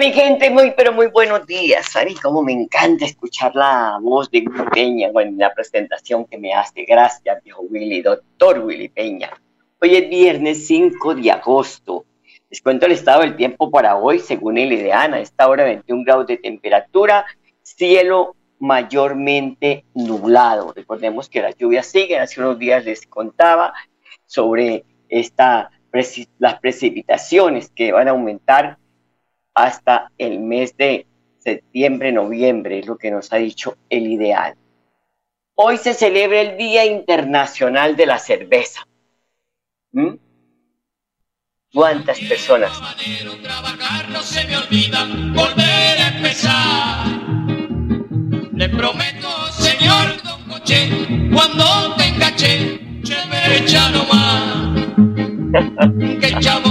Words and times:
Mi 0.00 0.12
gente, 0.12 0.48
muy 0.48 0.70
pero 0.74 0.94
muy 0.94 1.08
buenos 1.08 1.46
días. 1.46 1.84
¿Sabes 1.92 2.18
cómo 2.20 2.42
me 2.42 2.54
encanta 2.54 3.04
escuchar 3.04 3.54
la 3.54 3.98
voz 4.00 4.30
de 4.30 4.38
Willy 4.38 4.70
Peña 4.72 5.10
en 5.14 5.36
la 5.36 5.52
presentación 5.52 6.24
que 6.24 6.38
me 6.38 6.54
hace? 6.54 6.86
Gracias, 6.86 7.44
viejo 7.44 7.60
Willy, 7.68 8.00
doctor 8.00 8.60
Willy 8.60 8.88
Peña. 8.88 9.30
Hoy 9.78 9.96
es 9.96 10.08
viernes 10.08 10.66
5 10.66 11.16
de 11.16 11.30
agosto. 11.30 12.06
Les 12.48 12.62
cuento 12.62 12.86
el 12.86 12.92
estado 12.92 13.20
del 13.20 13.36
tiempo 13.36 13.70
para 13.70 13.98
hoy, 13.98 14.20
según 14.20 14.56
el 14.56 14.72
IDEAN, 14.72 15.12
a 15.12 15.20
esta 15.20 15.46
hora 15.46 15.64
21 15.64 16.02
grados 16.02 16.26
de 16.28 16.38
temperatura, 16.38 17.26
cielo 17.60 18.36
mayormente 18.58 19.84
nublado. 19.92 20.72
Recordemos 20.74 21.28
que 21.28 21.42
las 21.42 21.56
lluvias 21.56 21.84
siguen, 21.84 22.22
hace 22.22 22.40
unos 22.40 22.58
días 22.58 22.86
les 22.86 23.06
contaba 23.06 23.74
sobre 24.24 24.86
esta, 25.10 25.70
las 26.38 26.58
precipitaciones 26.58 27.68
que 27.68 27.92
van 27.92 28.08
a 28.08 28.12
aumentar 28.12 28.78
hasta 29.54 30.10
el 30.18 30.40
mes 30.40 30.76
de 30.76 31.06
septiembre, 31.38 32.12
noviembre, 32.12 32.80
es 32.80 32.86
lo 32.86 32.96
que 32.96 33.10
nos 33.10 33.32
ha 33.32 33.36
dicho 33.36 33.76
el 33.88 34.06
ideal. 34.06 34.54
Hoy 35.54 35.76
se 35.76 35.94
celebra 35.94 36.40
el 36.40 36.56
Día 36.56 36.84
Internacional 36.86 37.96
de 37.96 38.06
la 38.06 38.18
Cerveza. 38.18 38.86
¿Mm? 39.92 40.14
¿Cuántas 41.72 42.18
personas? 42.20 42.72
Trabajar 43.42 44.08
no 44.08 44.22
se 44.22 44.44
me 44.46 44.56
olvida, 44.56 45.04
volver 45.34 45.98
a 45.98 46.08
empezar. 46.16 47.06
Le 48.52 48.68
prometo, 48.68 49.28
señor 49.52 50.22
Don 50.22 50.42
Coche, 50.48 50.88
cuando 51.32 51.94
te 51.96 52.04
encaché, 52.06 52.80
chevecha 53.02 53.90
nomás. 53.90 54.60
Que 56.20 56.38
chavocha 56.40 56.69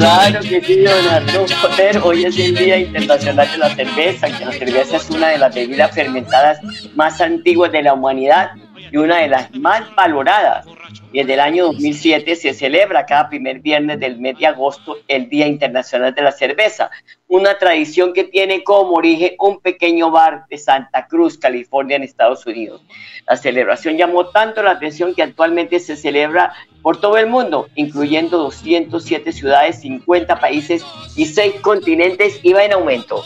Claro 0.00 0.40
que 0.40 0.62
sí, 0.62 0.80
don 0.80 1.08
Arturo 1.08 1.44
Poder. 1.60 2.00
Hoy 2.02 2.24
es 2.24 2.38
el 2.38 2.54
Día 2.54 2.78
Internacional 2.78 3.46
de 3.50 3.58
la 3.58 3.68
Cerveza, 3.74 4.28
que 4.28 4.46
la 4.46 4.52
cerveza 4.52 4.96
es 4.96 5.10
una 5.10 5.28
de 5.28 5.36
las 5.36 5.54
bebidas 5.54 5.94
fermentadas 5.94 6.58
más 6.94 7.20
antiguas 7.20 7.70
de 7.70 7.82
la 7.82 7.92
humanidad 7.92 8.52
y 8.90 8.96
una 8.96 9.18
de 9.18 9.28
las 9.28 9.54
más 9.56 9.82
valoradas. 9.94 10.64
Desde 11.12 11.34
el 11.34 11.40
año 11.40 11.66
2007 11.66 12.36
se 12.36 12.54
celebra 12.54 13.04
cada 13.04 13.28
primer 13.28 13.58
viernes 13.58 13.98
del 13.98 14.18
mes 14.20 14.38
de 14.38 14.46
agosto 14.46 14.96
el 15.08 15.28
Día 15.28 15.48
Internacional 15.48 16.14
de 16.14 16.22
la 16.22 16.30
Cerveza, 16.30 16.90
una 17.26 17.58
tradición 17.58 18.12
que 18.12 18.24
tiene 18.24 18.62
como 18.62 18.92
origen 18.92 19.34
un 19.40 19.60
pequeño 19.60 20.12
bar 20.12 20.44
de 20.48 20.56
Santa 20.56 21.08
Cruz, 21.08 21.36
California, 21.36 21.96
en 21.96 22.04
Estados 22.04 22.46
Unidos. 22.46 22.82
La 23.28 23.36
celebración 23.36 23.96
llamó 23.96 24.26
tanto 24.28 24.62
la 24.62 24.72
atención 24.72 25.14
que 25.14 25.22
actualmente 25.24 25.80
se 25.80 25.96
celebra 25.96 26.52
por 26.80 27.00
todo 27.00 27.16
el 27.18 27.26
mundo, 27.26 27.68
incluyendo 27.74 28.38
207 28.38 29.32
ciudades, 29.32 29.80
50 29.80 30.38
países 30.38 30.84
y 31.16 31.26
6 31.26 31.60
continentes 31.60 32.38
y 32.44 32.52
va 32.52 32.64
en 32.64 32.72
aumento. 32.72 33.24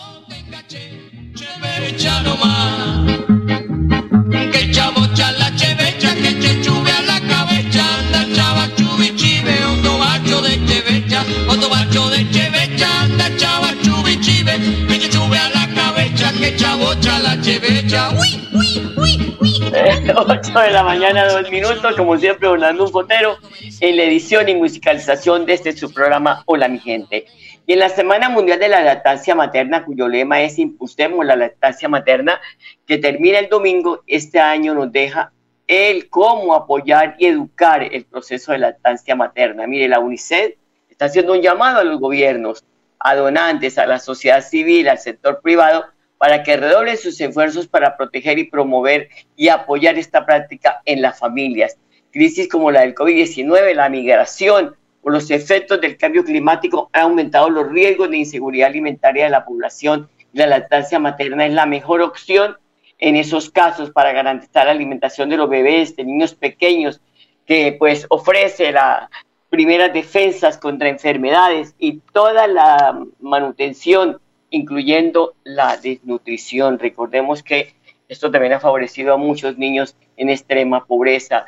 Chevecha, 17.44 18.08
uy, 18.12 18.48
uy, 18.54 18.94
uy, 18.96 19.36
uy. 19.38 19.72
8 20.16 20.60
de 20.60 20.70
la 20.70 20.82
mañana, 20.82 21.26
dos 21.26 21.50
minutos, 21.50 21.94
como 21.94 22.16
siempre, 22.16 22.48
Orlando 22.48 22.88
Fotero, 22.88 23.36
en 23.80 23.96
la 23.98 24.04
edición 24.04 24.48
y 24.48 24.54
musicalización 24.54 25.44
de 25.44 25.52
este 25.52 25.72
su 25.72 25.92
programa 25.92 26.42
Hola 26.46 26.68
mi 26.68 26.78
gente. 26.78 27.26
Y 27.66 27.74
en 27.74 27.80
la 27.80 27.90
Semana 27.90 28.30
Mundial 28.30 28.58
de 28.58 28.68
la 28.68 28.82
Lactancia 28.82 29.34
Materna, 29.34 29.84
cuyo 29.84 30.08
lema 30.08 30.40
es 30.40 30.58
Impulsemos 30.58 31.26
la 31.26 31.36
lactancia 31.36 31.86
materna, 31.86 32.40
que 32.86 32.96
termina 32.96 33.40
el 33.40 33.50
domingo, 33.50 34.02
este 34.06 34.40
año 34.40 34.72
nos 34.72 34.90
deja 34.90 35.30
el 35.66 36.08
cómo 36.08 36.54
apoyar 36.54 37.16
y 37.18 37.26
educar 37.26 37.82
el 37.82 38.06
proceso 38.06 38.52
de 38.52 38.58
lactancia 38.58 39.16
materna. 39.16 39.66
Mire, 39.66 39.88
la 39.88 40.00
UNICEF 40.00 40.54
está 40.88 41.06
haciendo 41.06 41.34
un 41.34 41.42
llamado 41.42 41.80
a 41.80 41.84
los 41.84 42.00
gobiernos, 42.00 42.64
a 42.98 43.14
donantes, 43.14 43.76
a 43.76 43.86
la 43.86 43.98
sociedad 43.98 44.42
civil, 44.42 44.88
al 44.88 44.98
sector 44.98 45.42
privado, 45.42 45.84
para 46.24 46.42
que 46.42 46.56
redoblen 46.56 46.96
sus 46.96 47.20
esfuerzos 47.20 47.68
para 47.68 47.98
proteger 47.98 48.38
y 48.38 48.44
promover 48.44 49.10
y 49.36 49.48
apoyar 49.48 49.98
esta 49.98 50.24
práctica 50.24 50.80
en 50.86 51.02
las 51.02 51.18
familias. 51.18 51.76
Crisis 52.12 52.48
como 52.48 52.70
la 52.70 52.80
del 52.80 52.94
COVID-19, 52.94 53.74
la 53.74 53.90
migración 53.90 54.74
o 55.02 55.10
los 55.10 55.30
efectos 55.30 55.82
del 55.82 55.98
cambio 55.98 56.24
climático 56.24 56.88
han 56.94 57.02
aumentado 57.02 57.50
los 57.50 57.70
riesgos 57.70 58.08
de 58.08 58.16
inseguridad 58.16 58.68
alimentaria 58.68 59.24
de 59.24 59.30
la 59.32 59.44
población. 59.44 60.08
La 60.32 60.46
lactancia 60.46 60.98
materna 60.98 61.44
es 61.44 61.52
la 61.52 61.66
mejor 61.66 62.00
opción 62.00 62.56
en 62.98 63.16
esos 63.16 63.50
casos 63.50 63.90
para 63.90 64.14
garantizar 64.14 64.64
la 64.64 64.72
alimentación 64.72 65.28
de 65.28 65.36
los 65.36 65.50
bebés, 65.50 65.94
de 65.94 66.04
niños 66.04 66.34
pequeños, 66.34 67.02
que 67.44 67.76
pues 67.78 68.06
ofrece 68.08 68.72
las 68.72 69.10
primeras 69.50 69.92
defensas 69.92 70.56
contra 70.56 70.88
enfermedades 70.88 71.74
y 71.78 71.98
toda 72.14 72.46
la 72.46 72.98
manutención 73.20 74.20
incluyendo 74.54 75.34
la 75.42 75.76
desnutrición. 75.76 76.78
Recordemos 76.78 77.42
que 77.42 77.74
esto 78.08 78.30
también 78.30 78.52
ha 78.52 78.60
favorecido 78.60 79.12
a 79.12 79.16
muchos 79.16 79.58
niños 79.58 79.96
en 80.16 80.30
extrema 80.30 80.86
pobreza. 80.86 81.44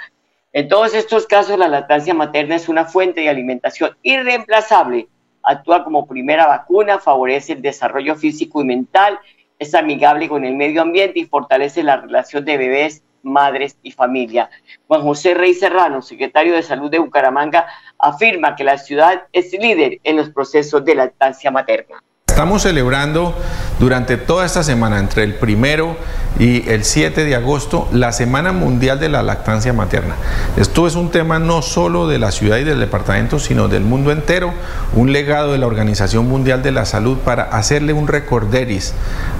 En 0.52 0.68
todos 0.68 0.92
estos 0.92 1.26
casos, 1.26 1.56
la 1.56 1.68
lactancia 1.68 2.14
materna 2.14 2.56
es 2.56 2.68
una 2.68 2.84
fuente 2.84 3.20
de 3.20 3.28
alimentación 3.28 3.96
irreemplazable. 4.02 5.06
Actúa 5.44 5.84
como 5.84 6.08
primera 6.08 6.48
vacuna, 6.48 6.98
favorece 6.98 7.52
el 7.52 7.62
desarrollo 7.62 8.16
físico 8.16 8.60
y 8.60 8.64
mental, 8.64 9.20
es 9.60 9.74
amigable 9.74 10.28
con 10.28 10.44
el 10.44 10.56
medio 10.56 10.82
ambiente 10.82 11.20
y 11.20 11.26
fortalece 11.26 11.84
la 11.84 11.98
relación 11.98 12.44
de 12.44 12.56
bebés, 12.56 13.04
madres 13.22 13.78
y 13.84 13.92
familia. 13.92 14.50
Juan 14.88 15.02
José 15.02 15.34
Rey 15.34 15.54
Serrano, 15.54 16.02
secretario 16.02 16.54
de 16.54 16.62
Salud 16.62 16.90
de 16.90 16.98
Bucaramanga, 16.98 17.66
afirma 17.98 18.56
que 18.56 18.64
la 18.64 18.78
ciudad 18.78 19.28
es 19.32 19.52
líder 19.52 20.00
en 20.02 20.16
los 20.16 20.30
procesos 20.30 20.84
de 20.84 20.96
lactancia 20.96 21.52
materna. 21.52 22.02
Estamos 22.36 22.64
celebrando 22.64 23.34
durante 23.80 24.18
toda 24.18 24.44
esta 24.44 24.62
semana, 24.62 24.98
entre 24.98 25.24
el 25.24 25.36
primero 25.36 25.96
y 26.38 26.68
el 26.68 26.84
7 26.84 27.24
de 27.24 27.34
agosto, 27.34 27.88
la 27.92 28.12
Semana 28.12 28.52
Mundial 28.52 29.00
de 29.00 29.08
la 29.08 29.22
Lactancia 29.22 29.72
Materna. 29.72 30.16
Esto 30.58 30.86
es 30.86 30.96
un 30.96 31.10
tema 31.10 31.38
no 31.38 31.62
solo 31.62 32.06
de 32.06 32.18
la 32.18 32.30
ciudad 32.32 32.58
y 32.58 32.64
del 32.64 32.78
departamento, 32.78 33.38
sino 33.38 33.68
del 33.68 33.84
mundo 33.84 34.12
entero, 34.12 34.52
un 34.92 35.14
legado 35.14 35.52
de 35.52 35.56
la 35.58 35.66
Organización 35.66 36.28
Mundial 36.28 36.62
de 36.62 36.72
la 36.72 36.84
Salud 36.84 37.16
para 37.16 37.44
hacerle 37.44 37.94
un 37.94 38.06
recorderis 38.06 38.92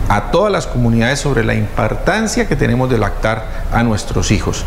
a 0.08 0.30
todas 0.30 0.50
las 0.50 0.66
comunidades 0.66 1.20
sobre 1.20 1.44
la 1.44 1.54
importancia 1.54 2.48
que 2.48 2.56
tenemos 2.56 2.88
de 2.88 2.96
lactar 2.96 3.66
a 3.72 3.82
nuestros 3.82 4.30
hijos. 4.30 4.64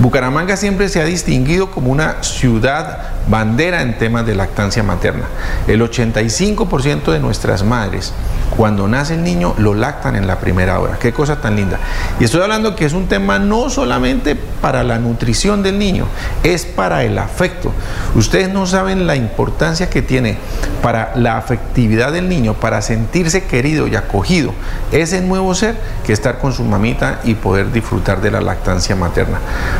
Bucaramanga 0.00 0.58
siempre 0.58 0.90
se 0.90 1.00
ha 1.00 1.04
distinguido 1.04 1.70
como 1.70 1.90
una 1.90 2.22
ciudad 2.22 2.98
bandera 3.28 3.82
en 3.82 3.96
temas 3.96 4.26
de 4.26 4.34
lactancia 4.34 4.82
materna. 4.82 5.24
El 5.66 5.80
85% 5.80 7.12
de 7.12 7.20
nuestras 7.20 7.62
madres 7.70 8.12
cuando 8.56 8.88
nace 8.88 9.14
el 9.14 9.22
niño, 9.22 9.54
lo 9.58 9.74
lactan 9.74 10.16
en 10.16 10.26
la 10.26 10.38
primera 10.38 10.80
hora. 10.80 10.98
Qué 10.98 11.12
cosa 11.12 11.40
tan 11.40 11.56
linda. 11.56 11.78
Y 12.18 12.24
estoy 12.24 12.42
hablando 12.42 12.74
que 12.76 12.84
es 12.84 12.92
un 12.92 13.06
tema 13.06 13.38
no 13.38 13.70
solamente 13.70 14.34
para 14.34 14.82
la 14.84 14.98
nutrición 14.98 15.62
del 15.62 15.78
niño, 15.78 16.06
es 16.42 16.66
para 16.66 17.04
el 17.04 17.16
afecto. 17.18 17.72
Ustedes 18.14 18.50
no 18.50 18.66
saben 18.66 19.06
la 19.06 19.16
importancia 19.16 19.88
que 19.88 20.02
tiene 20.02 20.36
para 20.82 21.12
la 21.16 21.38
afectividad 21.38 22.12
del 22.12 22.28
niño, 22.28 22.54
para 22.54 22.82
sentirse 22.82 23.44
querido 23.44 23.86
y 23.86 23.96
acogido, 23.96 24.52
ese 24.92 25.20
nuevo 25.20 25.54
ser, 25.54 25.76
que 26.04 26.12
estar 26.12 26.38
con 26.38 26.52
su 26.52 26.64
mamita 26.64 27.20
y 27.24 27.34
poder 27.34 27.72
disfrutar 27.72 28.20
de 28.20 28.30
la 28.30 28.40
lactancia 28.40 28.96
materna. 28.96 29.38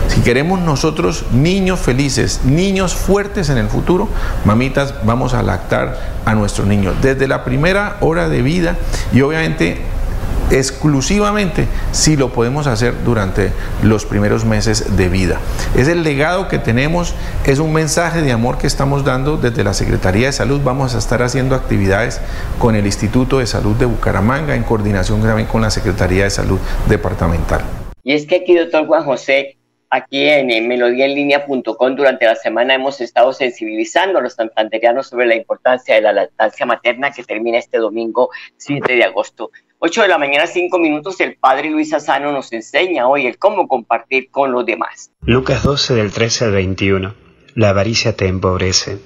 Si 0.09 0.21
queremos 0.21 0.61
nosotros 0.61 1.27
niños 1.33 1.81
felices, 1.81 2.41
niños 2.45 2.95
fuertes 2.95 3.51
en 3.51 3.59
el 3.59 3.69
futuro, 3.69 4.09
mamitas, 4.45 4.95
vamos 5.05 5.35
a 5.35 5.43
lactar 5.43 6.21
a 6.25 6.35
nuestros 6.35 6.67
niños 6.67 6.95
desde 7.03 7.27
la 7.27 7.45
primera 7.45 7.80
hora 8.01 8.29
de 8.29 8.43
vida 8.43 8.77
y 9.13 9.23
obviamente 9.23 9.79
exclusivamente 10.51 11.67
si 11.93 12.17
lo 12.17 12.33
podemos 12.33 12.67
hacer 12.67 12.95
durante 13.05 13.53
los 13.83 14.05
primeros 14.05 14.45
meses 14.45 14.97
de 14.97 15.09
vida. 15.09 15.41
Es 15.77 15.89
el 15.89 16.03
legado 16.03 16.49
que 16.49 16.59
tenemos, 16.59 17.15
es 17.47 17.59
un 17.59 17.73
mensaje 17.73 18.23
de 18.23 18.33
amor 18.33 18.59
que 18.59 18.67
estamos 18.67 19.05
dando 19.05 19.37
desde 19.37 19.65
la 19.65 19.75
Secretaría 19.75 20.27
de 20.27 20.33
Salud. 20.33 20.61
Vamos 20.63 20.95
a 20.95 20.99
estar 20.99 21.23
haciendo 21.23 21.55
actividades 21.55 22.21
con 22.59 22.75
el 22.75 22.87
Instituto 22.87 23.39
de 23.39 23.47
Salud 23.47 23.77
de 23.77 23.87
Bucaramanga 23.87 24.55
en 24.55 24.65
coordinación 24.65 25.23
también 25.23 25.47
con 25.47 25.63
la 25.63 25.71
Secretaría 25.71 26.25
de 26.25 26.31
Salud 26.31 26.59
Departamental. 26.89 27.63
Y 28.03 28.15
es 28.15 28.27
que 28.27 28.37
aquí, 28.37 28.57
doctor 28.57 28.87
Juan 28.87 29.05
José, 29.05 29.60
aquí 29.91 30.29
en 30.29 30.69
melodiaenlinea.com 30.69 31.97
durante 31.97 32.25
la 32.25 32.37
semana 32.37 32.75
hemos 32.75 33.01
estado 33.01 33.33
sensibilizando 33.33 34.19
a 34.19 34.23
los 34.23 34.35
santanderianos 34.35 35.09
sobre 35.09 35.27
la 35.27 35.35
importancia 35.35 35.97
de 35.97 36.01
la 36.01 36.13
lactancia 36.13 36.65
materna 36.65 37.11
que 37.11 37.25
termina 37.25 37.59
este 37.59 37.79
domingo 37.79 38.31
7 38.57 38.95
de 38.95 39.05
agosto. 39.05 39.51
8 39.81 40.03
de 40.03 40.09
la 40.09 40.19
mañana, 40.19 40.47
5 40.47 40.79
minutos, 40.79 41.19
el 41.21 41.37
padre 41.37 41.71
Luis 41.71 41.93
Asano 41.93 42.33
nos 42.33 42.53
enseña 42.53 43.09
hoy 43.09 43.27
el 43.27 43.39
cómo 43.39 43.67
compartir 43.67 44.31
con 44.31 44.53
los 44.53 44.65
demás. 44.65 45.11
Lucas 45.23 45.63
12 45.63 45.95
del 45.95 46.13
13 46.13 46.45
al 46.45 46.53
21. 46.53 47.15
La 47.55 47.71
avaricia 47.71 48.15
te 48.15 48.27
empobrece. 48.29 48.99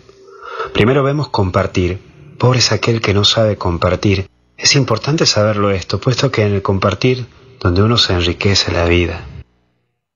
Primero 0.73 1.03
vemos 1.03 1.29
compartir. 1.29 1.99
Pobre 2.39 2.59
es 2.59 2.73
aquel 2.73 3.01
que 3.01 3.15
no 3.15 3.25
sabe 3.25 3.57
compartir. 3.57 4.29
Es 4.57 4.75
importante 4.75 5.27
saberlo 5.27 5.71
esto, 5.71 6.01
puesto 6.01 6.31
que 6.31 6.43
en 6.43 6.55
el 6.55 6.63
compartir 6.63 7.27
donde 7.61 7.83
uno 7.83 7.97
se 7.97 8.13
enriquece 8.13 8.73
la 8.73 8.85
vida. 8.85 9.25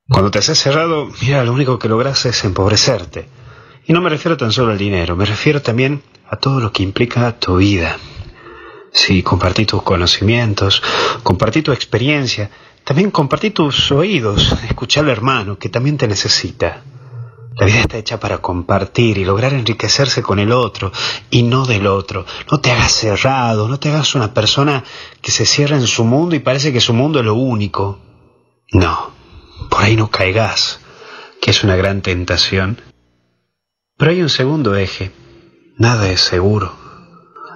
Cuando 0.08 0.30
te 0.30 0.38
haces 0.38 0.58
cerrado, 0.58 1.08
mira, 1.20 1.44
lo 1.44 1.52
único 1.52 1.78
que 1.78 1.88
logras 1.88 2.24
es 2.26 2.44
empobrecerte. 2.44 3.28
Y 3.86 3.92
no 3.92 4.00
me 4.00 4.10
refiero 4.10 4.36
tan 4.36 4.52
solo 4.52 4.72
al 4.72 4.78
dinero, 4.78 5.16
me 5.16 5.24
refiero 5.24 5.62
también 5.62 6.02
a 6.28 6.36
todo 6.36 6.60
lo 6.60 6.72
que 6.72 6.82
implica 6.82 7.38
tu 7.38 7.56
vida, 7.56 7.98
Sí, 8.92 9.22
compartí 9.22 9.66
tus 9.66 9.82
conocimientos, 9.82 10.82
compartí 11.22 11.62
tu 11.62 11.72
experiencia, 11.72 12.50
también 12.84 13.10
compartí 13.10 13.50
tus 13.50 13.92
oídos, 13.92 14.54
escuchar 14.68 15.04
al 15.04 15.10
hermano 15.10 15.58
que 15.58 15.68
también 15.68 15.96
te 15.98 16.08
necesita. 16.08 16.82
La 17.56 17.66
vida 17.66 17.80
está 17.80 17.98
hecha 17.98 18.20
para 18.20 18.38
compartir 18.38 19.18
y 19.18 19.24
lograr 19.24 19.52
enriquecerse 19.52 20.22
con 20.22 20.38
el 20.38 20.52
otro 20.52 20.92
y 21.28 21.42
no 21.42 21.66
del 21.66 21.88
otro. 21.88 22.24
No 22.50 22.60
te 22.60 22.70
hagas 22.70 22.92
cerrado, 22.92 23.68
no 23.68 23.80
te 23.80 23.88
hagas 23.88 24.14
una 24.14 24.32
persona 24.32 24.84
que 25.20 25.32
se 25.32 25.44
cierra 25.44 25.76
en 25.76 25.86
su 25.86 26.04
mundo 26.04 26.36
y 26.36 26.38
parece 26.38 26.72
que 26.72 26.80
su 26.80 26.94
mundo 26.94 27.18
es 27.18 27.24
lo 27.24 27.34
único. 27.34 27.98
No, 28.72 29.10
ahí 29.78 29.96
no 29.96 30.10
caigas, 30.10 30.80
que 31.40 31.50
es 31.50 31.64
una 31.64 31.76
gran 31.76 32.02
tentación. 32.02 32.80
Pero 33.96 34.10
hay 34.10 34.22
un 34.22 34.28
segundo 34.28 34.76
eje. 34.76 35.12
Nada 35.76 36.10
es 36.10 36.20
seguro. 36.20 36.72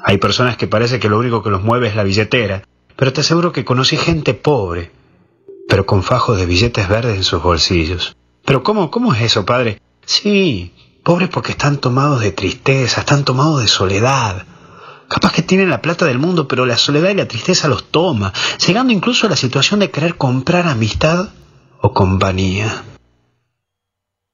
Hay 0.04 0.18
personas 0.18 0.56
que 0.56 0.66
parece 0.66 0.98
que 0.98 1.08
lo 1.08 1.18
único 1.18 1.42
que 1.42 1.50
los 1.50 1.62
mueve 1.62 1.88
es 1.88 1.96
la 1.96 2.02
billetera, 2.02 2.62
pero 2.96 3.12
te 3.12 3.20
aseguro 3.20 3.52
que 3.52 3.64
conocí 3.64 3.96
gente 3.96 4.34
pobre, 4.34 4.90
pero 5.68 5.86
con 5.86 6.02
fajos 6.02 6.38
de 6.38 6.46
billetes 6.46 6.88
verdes 6.88 7.16
en 7.16 7.24
sus 7.24 7.42
bolsillos. 7.42 8.16
Pero 8.44 8.62
¿cómo, 8.62 8.90
cómo 8.90 9.14
es 9.14 9.22
eso, 9.22 9.44
padre? 9.44 9.80
Sí, 10.04 10.72
pobres 11.04 11.28
porque 11.28 11.52
están 11.52 11.78
tomados 11.78 12.20
de 12.20 12.32
tristeza, 12.32 13.00
están 13.00 13.24
tomados 13.24 13.60
de 13.60 13.68
soledad. 13.68 14.46
Capaz 15.08 15.32
que 15.32 15.42
tienen 15.42 15.70
la 15.70 15.82
plata 15.82 16.06
del 16.06 16.18
mundo, 16.18 16.48
pero 16.48 16.66
la 16.66 16.78
soledad 16.78 17.10
y 17.10 17.14
la 17.14 17.28
tristeza 17.28 17.68
los 17.68 17.90
toma, 17.90 18.32
llegando 18.66 18.92
incluso 18.92 19.26
a 19.26 19.30
la 19.30 19.36
situación 19.36 19.80
de 19.80 19.90
querer 19.90 20.16
comprar 20.16 20.66
amistad 20.66 21.28
o 21.82 21.92
compañía. 21.92 22.84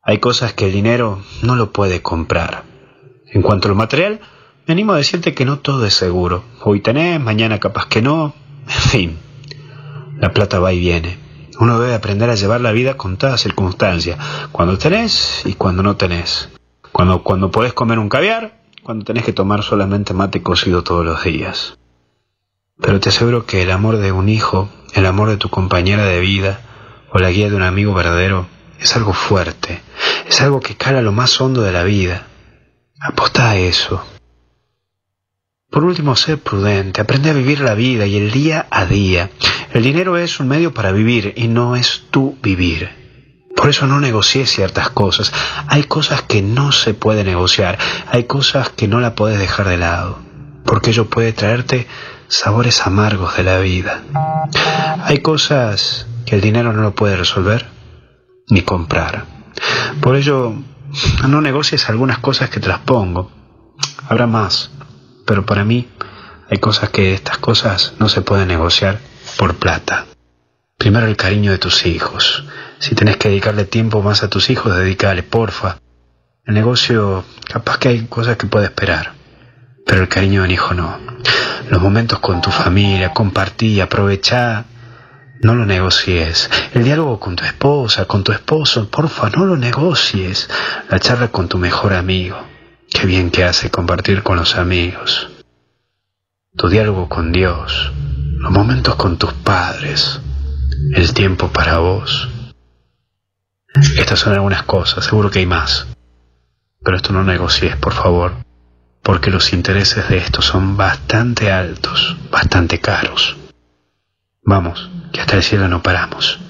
Hay 0.03 0.19
cosas 0.19 0.53
que 0.53 0.67
el 0.67 0.73
dinero 0.73 1.21
no 1.43 1.57
lo 1.57 1.73
puede 1.73 2.03
comprar. 2.03 2.65
En 3.33 3.43
cuanto 3.43 3.69
a 3.69 3.71
lo 3.71 3.75
material, 3.75 4.21
me 4.67 4.73
animo 4.73 4.93
a 4.93 4.99
decirte 4.99 5.35
que 5.35 5.47
no 5.47 5.59
todo 5.59 5.87
es 5.87 5.95
seguro. 5.95 6.45
Hoy 6.63 6.81
tenés, 6.81 7.21
mañana 7.21 7.59
capaz 7.59 7.87
que 7.87 8.03
no. 8.03 8.35
En 8.67 8.91
fin, 8.91 9.19
la 10.19 10.33
plata 10.33 10.61
va 10.61 10.75
y 10.75 10.81
viene. 10.81 11.19
Uno 11.59 11.81
debe 11.81 11.95
aprender 11.95 12.29
a 12.29 12.35
llevar 12.35 12.61
la 12.61 12.73
vida 12.73 12.99
con 12.99 13.17
toda 13.17 13.39
circunstancia. 13.39 14.19
Cuando 14.53 14.77
tenés 14.77 15.43
y 15.47 15.55
cuando 15.55 15.83
no 15.83 15.97
tenés. 15.97 16.51
Cuando, 16.93 17.23
cuando 17.23 17.51
podés 17.51 17.73
comer 17.73 17.99
un 17.99 18.11
caviar, 18.11 18.61
cuando 18.83 19.07
tenés 19.07 19.25
que 19.25 19.33
tomar 19.33 19.63
solamente 19.63 20.13
mate 20.13 20.43
cocido 20.43 20.85
todos 20.85 21.05
los 21.05 21.25
días. 21.25 21.79
Pero 22.79 23.01
te 23.01 23.09
aseguro 23.09 23.47
que 23.47 23.63
el 23.63 23.71
amor 23.71 23.97
de 23.97 24.13
un 24.13 24.29
hijo, 24.29 24.69
el 24.93 25.07
amor 25.07 25.31
de 25.31 25.39
tu 25.39 25.49
compañera 25.49 26.05
de 26.05 26.21
vida 26.21 26.61
o 27.11 27.19
la 27.19 27.31
guía 27.31 27.49
de 27.49 27.57
un 27.57 27.63
amigo 27.63 27.95
verdadero 27.95 28.47
es 28.81 28.95
algo 28.97 29.13
fuerte, 29.13 29.81
es 30.29 30.41
algo 30.41 30.61
que 30.61 30.77
cala 30.77 31.03
lo 31.03 31.13
más 31.13 31.41
hondo 31.41 31.63
de 31.63 31.73
la 31.73 31.85
vida. 31.85 32.27
Aposta 33.01 33.51
a 33.51 33.57
eso. 33.57 34.05
Por 35.71 35.85
último, 35.85 36.17
sé 36.17 36.37
prudente, 36.37 37.01
aprende 37.01 37.31
a 37.31 37.35
vivir 37.35 37.61
la 37.61 37.75
vida 37.75 38.07
y 38.07 38.17
el 38.17 38.31
día 38.31 38.67
a 38.71 38.87
día. 38.87 39.31
El 39.73 39.83
dinero 39.83 40.17
es 40.17 40.41
un 40.41 40.49
medio 40.49 40.73
para 40.73 40.93
vivir 40.93 41.35
y 41.37 41.49
no 41.49 41.77
es 41.77 42.05
tu 42.11 42.39
vivir. 42.43 42.91
Por 43.55 43.69
eso 43.69 43.87
no 43.87 44.01
negocies 44.01 44.51
ciertas 44.51 44.91
cosas. 44.91 45.33
Hay 45.67 45.85
cosas 45.85 46.23
que 46.23 46.43
no 46.43 46.73
se 46.73 46.95
puede 46.95 47.25
negociar, 47.25 47.77
hay 48.11 48.25
cosas 48.25 48.71
que 48.71 48.89
no 48.89 49.01
la 49.01 49.15
puedes 49.15 49.39
dejar 49.39 49.69
de 49.69 49.77
lado, 49.77 50.21
porque 50.65 50.91
ello 50.91 51.11
puede 51.11 51.33
traerte 51.33 51.87
sabores 52.29 52.87
amargos 52.87 53.37
de 53.37 53.43
la 53.43 53.59
vida. 53.59 54.03
Hay 55.05 55.19
cosas 55.19 56.07
que 56.29 56.37
el 56.37 56.41
dinero 56.41 56.73
no 56.73 56.83
lo 56.83 56.95
puede 56.95 57.17
resolver 57.17 57.67
ni 58.49 58.63
comprar. 58.63 59.25
Por 60.01 60.17
ello, 60.17 60.55
no 61.29 61.41
negocies 61.41 61.89
algunas 61.89 62.19
cosas 62.19 62.51
que 62.51 62.61
te 62.61 62.69
las 62.69 62.81
pongo. 62.81 63.31
Habrá 64.09 64.27
más 64.27 64.71
pero 65.29 65.45
para 65.45 65.63
mí 65.63 65.87
hay 66.51 66.57
cosas 66.57 66.89
que 66.89 67.13
estas 67.13 67.37
cosas 67.37 67.93
no 67.99 68.09
se 68.09 68.23
pueden 68.23 68.49
negociar 68.49 68.99
por 69.37 69.57
plata. 69.57 70.07
Primero 70.79 71.07
el 71.07 71.17
cariño 71.17 71.53
de 71.53 71.59
tus 71.59 71.85
hijos. 71.85 72.45
Si 72.79 72.95
tenés 72.95 73.19
que 73.19 73.29
dedicarle 73.29 73.67
tiempo 73.67 74.01
más 74.01 74.23
a 74.23 74.31
tus 74.31 74.49
hijos, 74.49 74.75
dedícale, 74.75 75.23
porfa. 75.23 75.77
El 76.47 76.55
negocio, 76.55 77.27
capaz 77.47 77.77
que 77.77 77.89
hay 77.89 78.07
cosas 78.07 78.39
que 78.39 78.47
puede 78.47 78.67
esperar, 78.67 79.13
pero 79.87 80.01
el 80.01 80.09
cariño 80.09 80.41
de 80.41 80.47
un 80.47 80.51
hijo 80.51 80.73
no. 80.73 80.99
Los 81.69 81.83
momentos 81.83 82.21
con 82.21 82.41
tu 82.41 82.51
familia, 82.51 83.13
compartí, 83.13 83.83
aprovechá, 83.83 84.65
no 85.41 85.55
lo 85.55 85.67
negocies. 85.67 86.51
El 86.75 86.85
diálogo 86.85 87.19
con 87.21 87.37
tu 87.37 87.45
esposa, 87.45 88.07
con 88.07 88.25
tu 88.25 88.33
esposo, 88.33 88.89
porfa, 88.91 89.31
no 89.31 89.47
lo 89.47 89.57
negocies. 89.57 90.49
La 90.89 90.99
charla 90.99 91.29
con 91.29 91.49
tu 91.49 91.59
mejor 91.59 91.95
amigo. 91.95 92.39
Qué 92.91 93.07
bien 93.07 93.31
que 93.31 93.45
hace 93.45 93.71
compartir 93.71 94.23
con 94.23 94.39
los 94.39 94.57
amigos, 94.57 95.29
tu 96.57 96.69
diálogo 96.69 97.09
con 97.09 97.33
Dios, 97.33 97.93
los 98.39 98.51
momentos 98.51 98.95
con 98.97 99.19
tus 99.19 99.35
padres, 99.35 100.21
el 100.95 101.13
tiempo 101.13 101.49
para 101.49 101.79
vos. 101.79 102.29
Estas 103.97 104.19
son 104.19 104.33
algunas 104.33 104.63
cosas, 104.63 105.05
seguro 105.05 105.31
que 105.31 105.41
hay 105.41 105.47
más. 105.47 105.87
Pero 106.83 106.97
esto 106.97 107.13
no 107.13 107.23
negocies, 107.25 107.77
por 107.77 107.93
favor, 107.93 108.33
porque 109.03 109.31
los 109.31 109.53
intereses 109.53 110.09
de 110.09 110.17
esto 110.17 110.41
son 110.41 110.77
bastante 110.77 111.53
altos, 111.53 112.17
bastante 112.31 112.81
caros. 112.81 113.37
Vamos, 114.49 114.91
que 115.13 115.21
hasta 115.21 115.37
el 115.37 115.43
cielo 115.43 115.69
no 115.69 115.83
paramos. 115.83 116.41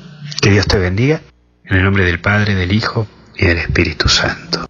Que 0.40 0.50
Dios 0.50 0.68
te 0.68 0.78
bendiga, 0.78 1.20
en 1.64 1.78
el 1.78 1.82
nombre 1.82 2.04
del 2.04 2.20
Padre, 2.20 2.54
del 2.54 2.70
Hijo 2.70 3.08
y 3.34 3.44
del 3.44 3.58
Espíritu 3.58 4.08
Santo. 4.08 4.66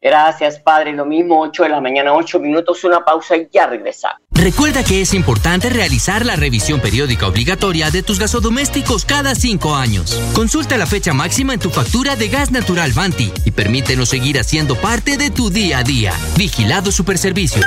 Gracias, 0.00 0.58
Padre. 0.60 0.94
Lo 0.94 1.04
mismo, 1.04 1.42
8 1.42 1.64
de 1.64 1.68
la 1.68 1.82
mañana, 1.82 2.14
8 2.14 2.40
minutos, 2.40 2.84
una 2.84 3.04
pausa 3.04 3.36
y 3.36 3.48
ya 3.52 3.66
regresamos. 3.66 4.18
Recuerda 4.30 4.82
que 4.82 5.02
es 5.02 5.12
importante 5.12 5.68
realizar 5.68 6.24
la 6.24 6.36
revisión 6.36 6.80
periódica 6.80 7.26
obligatoria 7.26 7.90
de 7.90 8.02
tus 8.02 8.18
gasodomésticos 8.18 9.04
cada 9.04 9.34
5 9.34 9.76
años. 9.76 10.18
Consulta 10.34 10.78
la 10.78 10.86
fecha 10.86 11.12
máxima 11.12 11.52
en 11.52 11.60
tu 11.60 11.68
factura 11.68 12.16
de 12.16 12.28
gas 12.28 12.50
natural 12.50 12.92
Vanti 12.92 13.30
y 13.44 13.50
permítenos 13.50 14.08
seguir 14.08 14.40
haciendo 14.40 14.74
parte 14.74 15.18
de 15.18 15.30
tu 15.30 15.50
día 15.50 15.80
a 15.80 15.82
día. 15.82 16.14
Vigilado 16.38 16.90
Superservicios. 16.90 17.66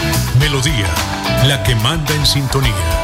Melodía, 0.41 0.87
la 1.47 1.63
que 1.63 1.75
manda 1.75 2.13
en 2.15 2.25
sintonía. 2.25 3.01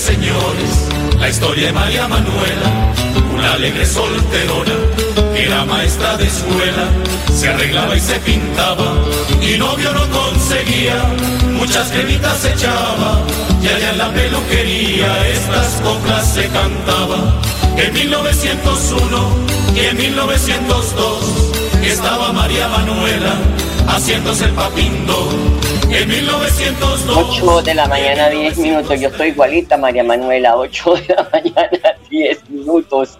señores, 0.00 0.88
la 1.18 1.28
historia 1.28 1.66
de 1.66 1.72
María 1.72 2.08
Manuela, 2.08 2.92
una 3.34 3.52
alegre 3.52 3.84
solterona, 3.84 4.72
era 5.60 5.64
maestra 5.64 6.16
de 6.16 6.24
escuela, 6.24 6.88
se 7.34 7.48
arreglaba 7.48 7.94
y 7.94 8.00
se 8.00 8.18
pintaba, 8.20 8.94
y 9.42 9.58
novio 9.58 9.92
no 9.92 10.08
conseguía, 10.08 10.96
muchas 11.52 11.90
cremitas 11.90 12.44
echaba, 12.46 13.20
y 13.62 13.68
allá 13.68 13.90
en 13.90 13.98
la 13.98 14.10
peluquería 14.10 15.28
estas 15.28 15.80
coplas 15.82 16.32
se 16.32 16.48
cantaba. 16.48 17.40
En 17.76 17.92
1901 17.92 19.28
y 19.74 19.80
en 19.80 19.96
1902 19.96 21.52
estaba 21.84 22.32
María 22.32 22.68
Manuela 22.68 23.34
haciéndose 23.86 24.44
el 24.46 24.52
papindo. 24.52 25.28
En 25.90 26.08
1902. 26.08 27.42
8 27.42 27.62
de 27.62 27.74
la 27.74 27.86
mañana, 27.86 28.28
10 28.28 28.58
minutos. 28.58 29.00
Yo 29.00 29.08
estoy 29.08 29.28
igualita, 29.28 29.76
María 29.76 30.04
Manuela. 30.04 30.56
8 30.56 30.94
de 30.94 31.14
la 31.14 31.28
mañana, 31.32 31.96
10 32.20 32.50
minutos. 32.50 33.18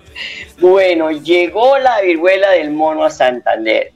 Bueno, 0.61 1.11
llegó 1.11 1.79
la 1.79 2.03
viruela 2.03 2.51
del 2.51 2.71
mono 2.71 3.05
a 3.05 3.11
Santander. 3.11 3.93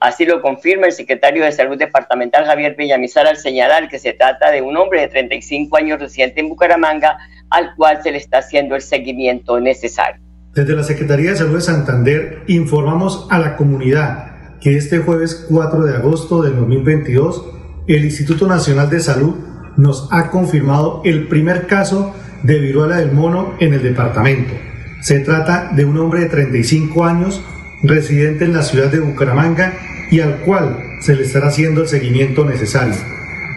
Así 0.00 0.24
lo 0.24 0.40
confirma 0.40 0.86
el 0.86 0.92
secretario 0.92 1.44
de 1.44 1.52
Salud 1.52 1.78
Departamental 1.78 2.44
Javier 2.44 2.74
Villamizar 2.76 3.26
al 3.26 3.36
señalar 3.36 3.88
que 3.88 3.98
se 3.98 4.12
trata 4.12 4.50
de 4.50 4.62
un 4.62 4.76
hombre 4.76 5.00
de 5.00 5.08
35 5.08 5.76
años 5.76 6.00
residente 6.00 6.40
en 6.40 6.48
Bucaramanga 6.48 7.18
al 7.50 7.74
cual 7.76 8.02
se 8.02 8.12
le 8.12 8.18
está 8.18 8.38
haciendo 8.38 8.74
el 8.74 8.82
seguimiento 8.82 9.60
necesario. 9.60 10.20
Desde 10.54 10.74
la 10.74 10.82
Secretaría 10.82 11.30
de 11.30 11.36
Salud 11.36 11.56
de 11.56 11.60
Santander 11.60 12.42
informamos 12.46 13.26
a 13.30 13.38
la 13.38 13.56
comunidad 13.56 14.58
que 14.60 14.76
este 14.76 14.98
jueves 14.98 15.46
4 15.50 15.84
de 15.84 15.96
agosto 15.96 16.42
del 16.42 16.56
2022 16.56 17.44
el 17.88 18.04
Instituto 18.04 18.46
Nacional 18.46 18.90
de 18.90 19.00
Salud 19.00 19.34
nos 19.76 20.08
ha 20.10 20.30
confirmado 20.30 21.02
el 21.04 21.28
primer 21.28 21.66
caso 21.66 22.14
de 22.46 22.60
viruela 22.60 22.98
del 22.98 23.12
mono 23.12 23.54
en 23.58 23.74
el 23.74 23.82
departamento. 23.82 24.54
Se 25.00 25.18
trata 25.20 25.70
de 25.74 25.84
un 25.84 25.98
hombre 25.98 26.20
de 26.20 26.28
35 26.28 27.04
años, 27.04 27.44
residente 27.82 28.44
en 28.44 28.54
la 28.54 28.62
ciudad 28.62 28.90
de 28.90 29.00
Bucaramanga 29.00 29.74
y 30.10 30.20
al 30.20 30.36
cual 30.38 30.78
se 31.00 31.16
le 31.16 31.24
estará 31.24 31.48
haciendo 31.48 31.82
el 31.82 31.88
seguimiento 31.88 32.44
necesario. 32.44 32.94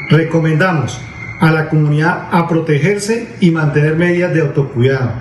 Recomendamos 0.09 0.99
a 1.39 1.51
la 1.51 1.69
comunidad 1.69 2.29
a 2.31 2.47
protegerse 2.47 3.27
y 3.39 3.51
mantener 3.51 3.95
medidas 3.95 4.33
de 4.33 4.41
autocuidado. 4.41 5.13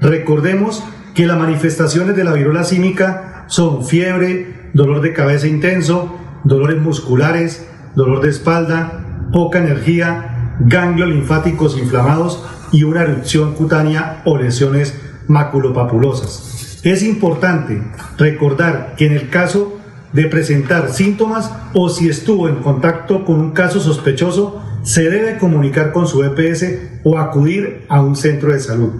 Recordemos 0.00 0.84
que 1.14 1.26
las 1.26 1.38
manifestaciones 1.38 2.14
de 2.14 2.24
la 2.24 2.32
viruela 2.32 2.62
símica 2.62 3.44
son 3.48 3.84
fiebre, 3.84 4.70
dolor 4.72 5.00
de 5.00 5.12
cabeza 5.12 5.48
intenso, 5.48 6.16
dolores 6.44 6.80
musculares, 6.80 7.66
dolor 7.96 8.20
de 8.22 8.30
espalda, 8.30 9.28
poca 9.32 9.58
energía, 9.58 10.54
ganglios 10.60 11.08
linfáticos 11.08 11.76
inflamados 11.76 12.44
y 12.72 12.84
una 12.84 13.02
erupción 13.02 13.54
cutánea 13.54 14.22
o 14.24 14.36
lesiones 14.36 14.94
maculopapulosas. 15.28 16.80
Es 16.82 17.02
importante 17.02 17.82
recordar 18.16 18.94
que 18.96 19.06
en 19.06 19.12
el 19.12 19.28
caso 19.28 19.78
de 20.12 20.26
presentar 20.26 20.92
síntomas 20.92 21.52
o 21.74 21.88
si 21.88 22.08
estuvo 22.08 22.48
en 22.48 22.56
contacto 22.56 23.24
con 23.24 23.40
un 23.40 23.50
caso 23.50 23.80
sospechoso, 23.80 24.62
se 24.82 25.10
debe 25.10 25.38
comunicar 25.38 25.92
con 25.92 26.06
su 26.06 26.22
EPS 26.22 27.00
o 27.02 27.18
acudir 27.18 27.84
a 27.88 28.00
un 28.00 28.14
centro 28.14 28.52
de 28.52 28.60
salud. 28.60 28.92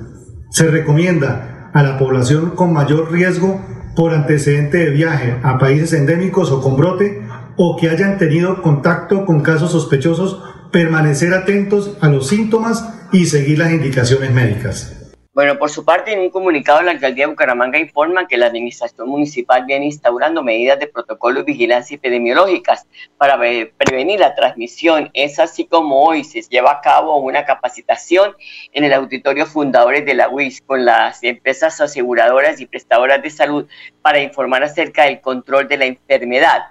Se 0.51 0.69
recomienda 0.69 1.71
a 1.73 1.83
la 1.83 1.97
población 1.97 2.51
con 2.51 2.73
mayor 2.73 3.13
riesgo 3.13 3.61
por 3.95 4.13
antecedente 4.13 4.79
de 4.79 4.91
viaje 4.91 5.37
a 5.43 5.59
países 5.59 5.93
endémicos 5.93 6.51
o 6.51 6.61
con 6.61 6.77
brote 6.77 7.23
o 7.57 7.77
que 7.77 7.89
hayan 7.89 8.19
tenido 8.19 8.63
contacto 8.63 9.25
con 9.25 9.41
casos 9.41 9.73
sospechosos, 9.73 10.43
permanecer 10.73 11.33
atentos 11.33 11.97
a 12.01 12.09
los 12.09 12.27
síntomas 12.27 12.96
y 13.13 13.27
seguir 13.27 13.59
las 13.59 13.73
indicaciones 13.73 14.31
médicas. 14.33 15.07
Bueno, 15.37 15.59
por 15.59 15.69
su 15.69 15.85
parte, 15.85 16.15
en 16.15 16.21
un 16.21 16.31
comunicado, 16.31 16.81
la 16.81 16.93
alcaldía 16.93 17.27
de 17.27 17.31
Bucaramanga 17.31 17.79
informa 17.79 18.27
que 18.27 18.39
la 18.39 18.47
administración 18.47 19.07
municipal 19.07 19.67
viene 19.67 19.85
instaurando 19.85 20.43
medidas 20.43 20.79
de 20.79 20.87
protocolo 20.87 21.41
y 21.41 21.43
vigilancia 21.43 21.97
epidemiológicas 21.97 22.87
para 23.19 23.37
prevenir 23.77 24.19
la 24.19 24.35
transmisión. 24.35 25.11
Es 25.13 25.39
así 25.39 25.67
como 25.67 26.05
hoy 26.05 26.25
se 26.25 26.41
lleva 26.41 26.73
a 26.73 26.81
cabo 26.81 27.19
una 27.19 27.45
capacitación 27.45 28.35
en 28.73 28.85
el 28.85 28.95
auditorio 28.95 29.45
fundadores 29.45 30.07
de 30.07 30.15
la 30.15 30.31
UIS 30.31 30.63
con 30.63 30.87
las 30.87 31.23
empresas 31.23 31.83
aseguradoras 31.83 32.59
y 32.63 32.65
prestadoras 32.65 33.23
de 33.23 33.29
salud 33.29 33.67
para 34.01 34.23
informar 34.23 34.63
acerca 34.65 35.05
del 35.05 35.21
control 35.21 35.69
de 35.69 35.77
la 35.77 35.85
enfermedad. 35.85 36.63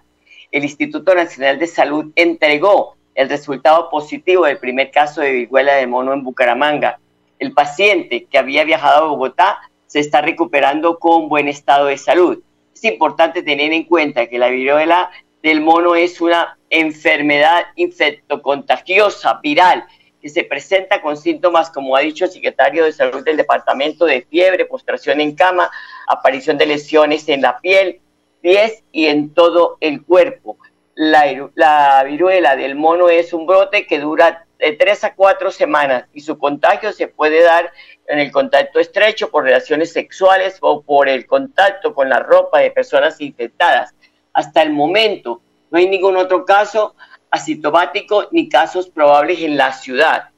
El 0.52 0.64
Instituto 0.64 1.14
Nacional 1.14 1.60
de 1.60 1.68
Salud 1.68 2.12
entregó 2.16 2.98
el 3.16 3.30
resultado 3.30 3.90
positivo 3.90 4.46
del 4.46 4.60
primer 4.60 4.92
caso 4.92 5.22
de 5.22 5.32
viruela 5.32 5.74
de 5.76 5.88
mono 5.88 6.14
en 6.14 6.24
Bucaramanga 6.24 7.00
el 7.40 7.54
paciente 7.54 8.26
que 8.26 8.38
había 8.38 8.64
viajado 8.64 9.06
a 9.06 9.08
Bogotá 9.10 9.60
se 9.88 10.00
está 10.00 10.22
recuperando 10.22 11.00
con 11.00 11.30
buen 11.30 11.48
estado 11.48 11.88
de 11.88 11.98
salud. 11.98 12.42
Es 12.74 12.84
importante 12.84 13.44
tener 13.44 13.72
en 13.72 13.84
cuenta 13.84 14.28
que 14.28 14.40
la 14.40 14.50
viruela 14.50 15.10
del 15.44 15.62
mono 15.62 15.96
es 15.96 16.22
una 16.22 16.58
enfermedad 16.70 17.66
infectocontagiosa, 17.76 19.40
viral, 19.42 19.86
que 20.22 20.30
se 20.30 20.44
presenta 20.44 21.02
con 21.02 21.18
síntomas, 21.18 21.70
como 21.70 21.96
ha 21.96 22.00
dicho 22.00 22.26
el 22.26 22.32
secretario 22.32 22.84
de 22.84 22.92
Salud 22.92 23.24
del 23.24 23.38
Departamento, 23.38 24.06
de 24.06 24.24
fiebre, 24.24 24.66
postración 24.66 25.22
en 25.22 25.36
cama, 25.36 25.70
aparición 26.08 26.58
de 26.58 26.66
lesiones 26.66 27.30
en 27.30 27.44
la 27.44 27.60
piel, 27.60 28.02
pies 28.42 28.84
y 28.92 29.06
en 29.06 29.34
todo 29.34 29.78
el 29.82 30.04
cuerpo. 30.04 30.58
La, 30.96 31.26
la 31.56 32.04
viruela 32.04 32.56
del 32.56 32.76
mono 32.76 33.10
es 33.10 33.34
un 33.34 33.46
brote 33.46 33.86
que 33.86 34.00
dura 34.00 34.46
de 34.58 34.74
tres 34.74 35.04
a 35.04 35.14
cuatro 35.14 35.52
semanas 35.52 36.06
y 36.14 36.22
su 36.22 36.38
contagio 36.38 36.94
se 36.94 37.08
puede 37.08 37.44
dar 37.44 37.72
en 38.08 38.20
el 38.20 38.32
contacto 38.32 38.80
estrecho 38.80 39.30
por 39.30 39.44
relaciones 39.44 39.92
sexuales 39.92 40.58
o 40.62 40.82
por 40.82 41.10
el 41.10 41.26
contacto 41.26 41.94
con 41.94 42.10
la 42.10 42.20
ropa 42.20 42.60
de 42.60 42.72
personas 42.72 43.20
infectadas. 43.20 43.94
Hasta 44.34 44.62
el 44.62 44.72
momento 44.72 45.42
no 45.70 45.80
hay 45.80 45.90
ningún 45.90 46.16
otro 46.16 46.46
caso 46.46 46.96
asintomático 47.30 48.30
ni 48.32 48.48
casos 48.48 48.88
probables 48.88 49.42
en 49.42 49.58
la 49.58 49.74
ciudad. 49.74 50.30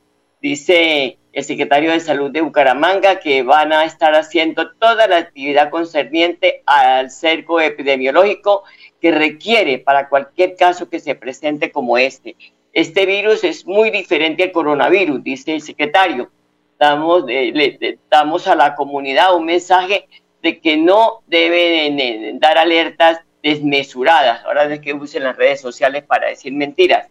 Dice 0.42 1.20
el 1.38 1.44
secretario 1.44 1.92
de 1.92 2.00
Salud 2.00 2.32
de 2.32 2.42
Bucaramanga 2.42 3.20
que 3.20 3.44
van 3.44 3.72
a 3.72 3.86
estar 3.86 4.16
haciendo 4.16 4.72
toda 4.72 5.06
la 5.06 5.18
actividad 5.18 5.70
concerniente 5.70 6.64
al 6.66 7.12
cerco 7.12 7.62
epidemiológico 7.62 8.64
que 9.00 9.12
requiere 9.12 9.78
para 9.78 10.10
cualquier 10.10 10.56
caso 10.56 10.90
que 10.90 11.00
se 11.00 11.14
presente 11.14 11.72
como 11.72 12.00
este. 12.00 12.36
Este 12.74 13.06
virus 13.06 13.44
es 13.44 13.68
muy 13.68 13.92
diferente 13.92 14.46
al 14.46 14.52
coronavirus, 14.52 15.24
dice 15.24 15.54
el 15.54 15.62
secretario. 15.62 16.32
Damos, 16.80 17.24
le, 17.26 18.00
damos 18.10 18.48
a 18.48 18.56
la 18.56 18.74
comunidad 18.74 19.36
un 19.36 19.46
mensaje 19.46 20.08
de 20.42 20.60
que 20.60 20.76
no 20.76 21.22
deben 21.28 22.40
dar 22.40 22.58
alertas 22.58 23.20
desmesuradas, 23.44 24.44
ahora 24.44 24.68
de 24.68 24.82
que 24.82 24.96
usen 24.96 25.22
las 25.22 25.38
redes 25.38 25.62
sociales 25.62 26.04
para 26.04 26.30
decir 26.30 26.52
mentiras. 26.52 27.08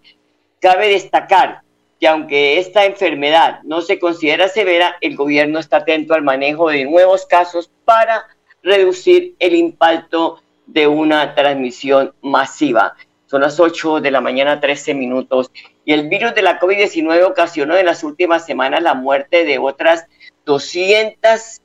Cabe 0.59 0.89
destacar 0.89 1.63
que 2.01 2.09
aunque 2.09 2.59
esta 2.59 2.85
enfermedad 2.85 3.61
no 3.65 3.81
se 3.81 3.99
considera 3.99 4.49
severa, 4.49 4.97
el 5.01 5.17
gobierno 5.17 5.59
está 5.59 5.79
atento 5.79 6.15
al 6.15 6.23
manejo 6.23 6.69
de 6.69 6.85
nuevos 6.85 7.27
casos 7.27 7.71
para 7.85 8.27
reducir 8.63 9.35
el 9.39 9.55
impacto 9.55 10.43
de 10.67 10.87
una 10.87 11.35
transmisión 11.35 12.13
masiva. 12.21 12.95
Son 13.27 13.41
las 13.41 13.59
8 13.59 14.01
de 14.01 14.11
la 14.11 14.21
mañana, 14.21 14.61
13 14.61 14.95
minutos. 14.95 15.51
Y 15.85 15.93
el 15.93 16.09
virus 16.09 16.35
de 16.35 16.43
la 16.43 16.61
COVID-19 16.61 17.25
ocasionó 17.25 17.77
en 17.77 17.87
las 17.87 18.05
últimas 18.05 18.45
semanas 18.45 18.83
la 18.83 18.95
muerte 18.95 19.45
de 19.45 19.59
otras 19.59 20.07
242 20.45 21.59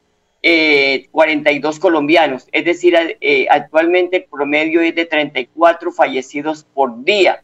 eh, 0.44 1.80
colombianos. 1.80 2.48
Es 2.52 2.66
decir, 2.66 2.96
eh, 3.20 3.48
actualmente 3.50 4.18
el 4.18 4.26
promedio 4.26 4.82
es 4.82 4.96
de 4.96 5.06
34 5.06 5.92
fallecidos 5.92 6.66
por 6.74 7.04
día. 7.04 7.44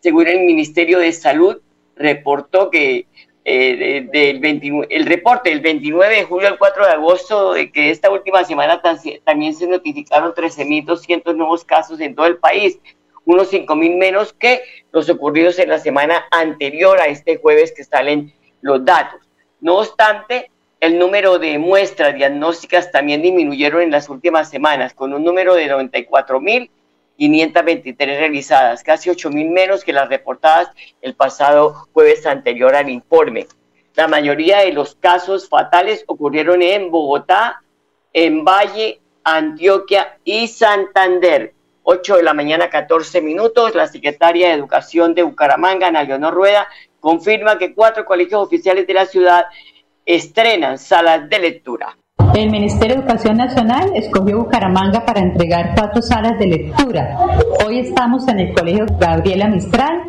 Según 0.00 0.28
el 0.28 0.40
Ministerio 0.40 0.98
de 0.98 1.12
Salud, 1.12 1.60
reportó 1.96 2.70
que 2.70 3.06
eh, 3.44 4.08
del 4.12 4.86
el 4.90 5.06
reporte 5.06 5.50
del 5.50 5.60
29 5.60 6.16
de 6.16 6.24
julio 6.24 6.48
al 6.48 6.58
4 6.58 6.84
de 6.84 6.92
agosto, 6.92 7.52
de 7.52 7.70
que 7.70 7.90
esta 7.90 8.10
última 8.10 8.42
semana 8.44 8.82
también 9.24 9.54
se 9.54 9.68
notificaron 9.68 10.32
13.200 10.32 11.34
nuevos 11.36 11.64
casos 11.64 12.00
en 12.00 12.14
todo 12.14 12.26
el 12.26 12.38
país, 12.38 12.78
unos 13.24 13.48
5 13.50 13.76
mil 13.76 13.96
menos 13.96 14.32
que 14.32 14.62
los 14.90 15.08
ocurridos 15.08 15.58
en 15.58 15.68
la 15.68 15.78
semana 15.78 16.26
anterior 16.30 17.00
a 17.00 17.06
este 17.06 17.36
jueves 17.36 17.72
que 17.72 17.84
salen 17.84 18.32
los 18.62 18.84
datos. 18.84 19.20
No 19.60 19.76
obstante, 19.78 20.50
el 20.80 20.98
número 20.98 21.38
de 21.38 21.58
muestras 21.58 22.14
diagnósticas 22.14 22.90
también 22.90 23.22
disminuyeron 23.22 23.82
en 23.82 23.90
las 23.90 24.08
últimas 24.08 24.50
semanas, 24.50 24.92
con 24.92 25.14
un 25.14 25.24
número 25.24 25.54
de 25.54 25.68
94 25.68 26.40
mil 26.40 26.70
523 27.16 28.18
realizadas, 28.18 28.82
casi 28.82 29.10
8 29.10 29.30
mil 29.30 29.50
menos 29.50 29.84
que 29.84 29.92
las 29.92 30.08
reportadas 30.08 30.70
el 31.00 31.14
pasado 31.14 31.88
jueves 31.92 32.26
anterior 32.26 32.74
al 32.74 32.90
informe. 32.90 33.46
La 33.94 34.08
mayoría 34.08 34.58
de 34.58 34.72
los 34.72 34.94
casos 34.94 35.48
fatales 35.48 36.04
ocurrieron 36.06 36.60
en 36.60 36.90
Bogotá, 36.90 37.62
en 38.12 38.44
Valle, 38.44 39.00
Antioquia 39.24 40.18
y 40.22 40.48
Santander. 40.48 41.54
8 41.82 42.16
de 42.16 42.22
la 42.22 42.34
mañana, 42.34 42.68
14 42.68 43.22
minutos. 43.22 43.74
La 43.74 43.86
secretaria 43.86 44.48
de 44.48 44.54
Educación 44.54 45.14
de 45.14 45.22
Bucaramanga, 45.22 45.86
Ana 45.86 46.02
Leonor 46.02 46.34
Rueda, 46.34 46.68
confirma 47.00 47.58
que 47.58 47.74
cuatro 47.74 48.04
colegios 48.04 48.42
oficiales 48.42 48.86
de 48.86 48.94
la 48.94 49.06
ciudad 49.06 49.46
estrenan 50.04 50.78
salas 50.78 51.28
de 51.30 51.38
lectura. 51.38 51.96
El 52.34 52.50
Ministerio 52.50 52.96
de 52.96 53.00
Educación 53.02 53.36
Nacional 53.38 53.90
escogió 53.94 54.38
Bucaramanga 54.38 55.04
para 55.06 55.20
entregar 55.20 55.74
cuatro 55.74 56.02
salas 56.02 56.38
de 56.38 56.46
lectura. 56.46 57.16
Hoy 57.66 57.78
estamos 57.78 58.28
en 58.28 58.40
el 58.40 58.54
Colegio 58.54 58.84
Gabriela 58.98 59.48
Mistral, 59.48 60.02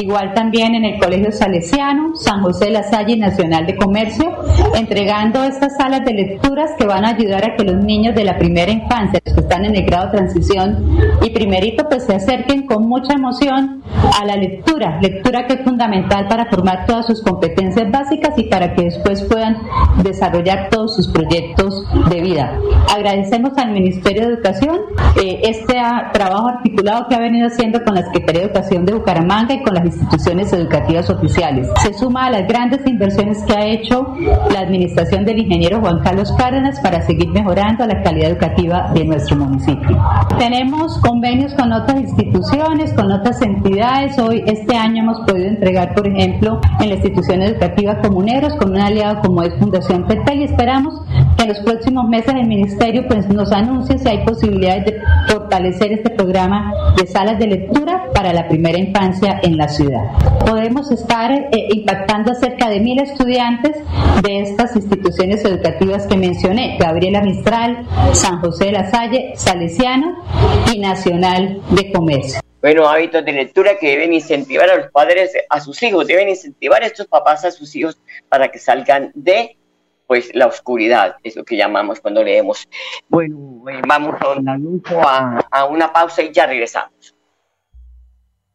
igual 0.00 0.34
también 0.34 0.74
en 0.74 0.84
el 0.84 1.00
Colegio 1.00 1.32
Salesiano, 1.32 2.14
San 2.14 2.42
José 2.42 2.66
de 2.66 2.70
la 2.72 2.82
Salle 2.84 3.16
Nacional 3.16 3.66
de 3.66 3.76
Comercio, 3.76 4.32
entregando 4.76 5.42
estas 5.42 5.76
salas 5.76 6.04
de 6.04 6.12
lecturas 6.12 6.70
que 6.78 6.86
van 6.86 7.04
a 7.04 7.10
ayudar 7.10 7.44
a 7.44 7.56
que 7.56 7.64
los 7.64 7.82
niños 7.82 8.14
de 8.14 8.24
la 8.24 8.38
primera 8.38 8.70
infancia, 8.70 9.20
los 9.24 9.34
que 9.34 9.40
están 9.40 9.64
en 9.64 9.74
el 9.74 9.84
grado 9.84 10.06
de 10.06 10.18
transición 10.18 10.96
y 11.22 11.30
primerito, 11.30 11.88
pues 11.88 12.04
se 12.04 12.14
acerquen 12.14 12.66
con 12.66 12.86
mucha 12.86 13.14
emoción 13.14 13.82
a 14.20 14.24
la 14.24 14.36
lectura, 14.36 15.00
lectura 15.00 15.46
que 15.46 15.54
es 15.54 15.62
fundamental 15.62 16.28
para 16.28 16.46
formar 16.46 16.86
todas 16.86 17.06
sus 17.06 17.22
competencias 17.22 17.90
básicas 17.90 18.38
y 18.38 18.44
para 18.44 18.74
que 18.74 18.84
después 18.84 19.22
puedan 19.22 19.58
desarrollar 20.02 20.68
todos 20.70 20.94
sus 20.94 21.08
proyectos 21.08 21.53
de 21.56 22.20
vida. 22.20 22.58
Agradecemos 22.94 23.56
al 23.56 23.70
Ministerio 23.70 24.26
de 24.26 24.34
Educación 24.34 24.76
eh, 25.22 25.40
este 25.44 25.74
trabajo 26.12 26.48
articulado 26.48 27.06
que 27.08 27.14
ha 27.14 27.20
venido 27.20 27.46
haciendo 27.46 27.82
con 27.84 27.94
la 27.94 28.02
Secretaría 28.02 28.42
de 28.42 28.46
Educación 28.48 28.84
de 28.84 28.94
Bucaramanga 28.94 29.54
y 29.54 29.62
con 29.62 29.74
las 29.74 29.84
instituciones 29.84 30.52
educativas 30.52 31.08
oficiales. 31.10 31.68
Se 31.82 31.92
suma 31.94 32.26
a 32.26 32.30
las 32.30 32.48
grandes 32.48 32.84
inversiones 32.86 33.42
que 33.44 33.52
ha 33.54 33.66
hecho 33.66 34.14
la 34.52 34.60
administración 34.60 35.24
del 35.24 35.38
ingeniero 35.38 35.80
Juan 35.80 36.00
Carlos 36.00 36.32
Cárdenas 36.32 36.80
para 36.80 37.02
seguir 37.02 37.28
mejorando 37.30 37.86
la 37.86 38.02
calidad 38.02 38.30
educativa 38.30 38.90
de 38.92 39.04
nuestro 39.04 39.36
municipio. 39.36 39.96
Tenemos 40.38 40.98
convenios 40.98 41.54
con 41.54 41.72
otras 41.72 42.00
instituciones, 42.00 42.92
con 42.94 43.10
otras 43.12 43.40
entidades. 43.42 44.18
Hoy, 44.18 44.42
este 44.46 44.76
año, 44.76 45.02
hemos 45.02 45.20
podido 45.20 45.48
entregar, 45.48 45.94
por 45.94 46.06
ejemplo, 46.08 46.60
en 46.80 46.88
la 46.88 46.94
institución 46.96 47.42
educativa 47.42 48.00
Comuneros, 48.00 48.54
con 48.56 48.72
un 48.72 48.80
aliado 48.80 49.20
como 49.22 49.42
es 49.42 49.54
Fundación 49.58 50.06
PETA 50.06 50.34
y 50.34 50.44
esperamos 50.44 50.94
que 51.36 51.43
en 51.44 51.50
los 51.50 51.60
próximos 51.60 52.08
meses 52.08 52.34
el 52.34 52.46
Ministerio 52.46 53.06
pues, 53.06 53.28
nos 53.28 53.52
anuncie 53.52 53.98
si 53.98 54.08
hay 54.08 54.24
posibilidades 54.24 54.86
de 54.86 55.02
fortalecer 55.28 55.92
este 55.92 56.10
programa 56.10 56.72
de 56.96 57.06
salas 57.06 57.38
de 57.38 57.46
lectura 57.46 58.10
para 58.14 58.32
la 58.32 58.48
primera 58.48 58.78
infancia 58.78 59.40
en 59.42 59.56
la 59.56 59.68
ciudad. 59.68 60.04
Podemos 60.46 60.90
estar 60.90 61.30
eh, 61.30 61.68
impactando 61.70 62.32
a 62.32 62.34
cerca 62.34 62.68
de 62.68 62.80
mil 62.80 62.98
estudiantes 63.00 63.76
de 64.22 64.40
estas 64.40 64.74
instituciones 64.74 65.44
educativas 65.44 66.06
que 66.06 66.16
mencioné, 66.16 66.78
Gabriela 66.78 67.20
Mistral, 67.20 67.86
San 68.12 68.40
José 68.40 68.66
de 68.66 68.72
la 68.72 68.90
Salle, 68.90 69.32
Salesiano 69.36 70.24
y 70.72 70.78
Nacional 70.78 71.60
de 71.70 71.92
Comercio 71.92 72.40
bueno, 72.64 72.88
hábitos 72.88 73.22
de 73.22 73.32
lectura 73.32 73.76
que 73.78 73.88
deben 73.90 74.14
incentivar 74.14 74.70
a 74.70 74.76
los 74.76 74.90
padres, 74.90 75.32
a 75.50 75.60
sus 75.60 75.82
hijos, 75.82 76.06
deben 76.06 76.30
incentivar 76.30 76.82
a 76.82 76.86
estos 76.86 77.06
papás 77.06 77.44
a 77.44 77.50
sus 77.50 77.76
hijos 77.76 77.98
para 78.30 78.48
que 78.50 78.58
salgan 78.58 79.12
de 79.14 79.58
pues 80.06 80.30
la 80.34 80.46
oscuridad, 80.46 81.16
es 81.22 81.36
lo 81.36 81.44
que 81.44 81.56
llamamos 81.56 82.00
cuando 82.00 82.22
leemos. 82.22 82.68
Bueno, 83.08 83.64
eh, 83.70 83.80
vamos 83.86 84.16
a, 84.20 85.46
a 85.50 85.64
una 85.66 85.92
pausa 85.92 86.22
y 86.22 86.32
ya 86.32 86.46
regresamos. 86.46 87.14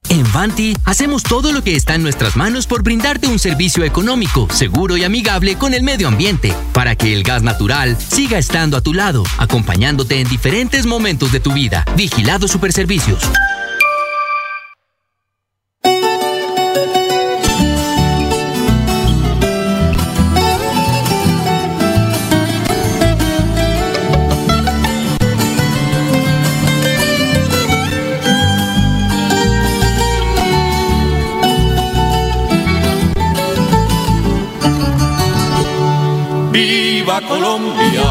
En 0.10 0.24
Vanti 0.34 0.76
hacemos 0.86 1.22
todo 1.22 1.52
lo 1.52 1.62
que 1.62 1.76
está 1.76 1.94
en 1.94 2.02
nuestras 2.02 2.36
manos 2.36 2.66
por 2.66 2.82
brindarte 2.82 3.28
un 3.28 3.38
servicio 3.38 3.84
económico, 3.84 4.48
seguro 4.50 4.98
y 4.98 5.04
amigable 5.04 5.56
con 5.56 5.76
el 5.76 5.84
medio 5.84 6.08
ambiente, 6.08 6.52
para 6.74 6.96
que 6.96 7.14
el 7.14 7.24
gas 7.24 7.44
natural 7.44 7.96
siga 7.96 8.40
estando 8.40 8.76
a 8.76 8.82
tu 8.82 8.94
lado, 8.94 9.24
acompañándote 9.38 10.20
en 10.20 10.28
diferentes 10.28 10.88
momentos 10.88 11.32
de 11.32 11.40
tu 11.40 11.54
vida. 11.54 11.86
Vigilado 11.96 12.48
Superservicios. 12.48 13.30
Colombia. 37.18 38.04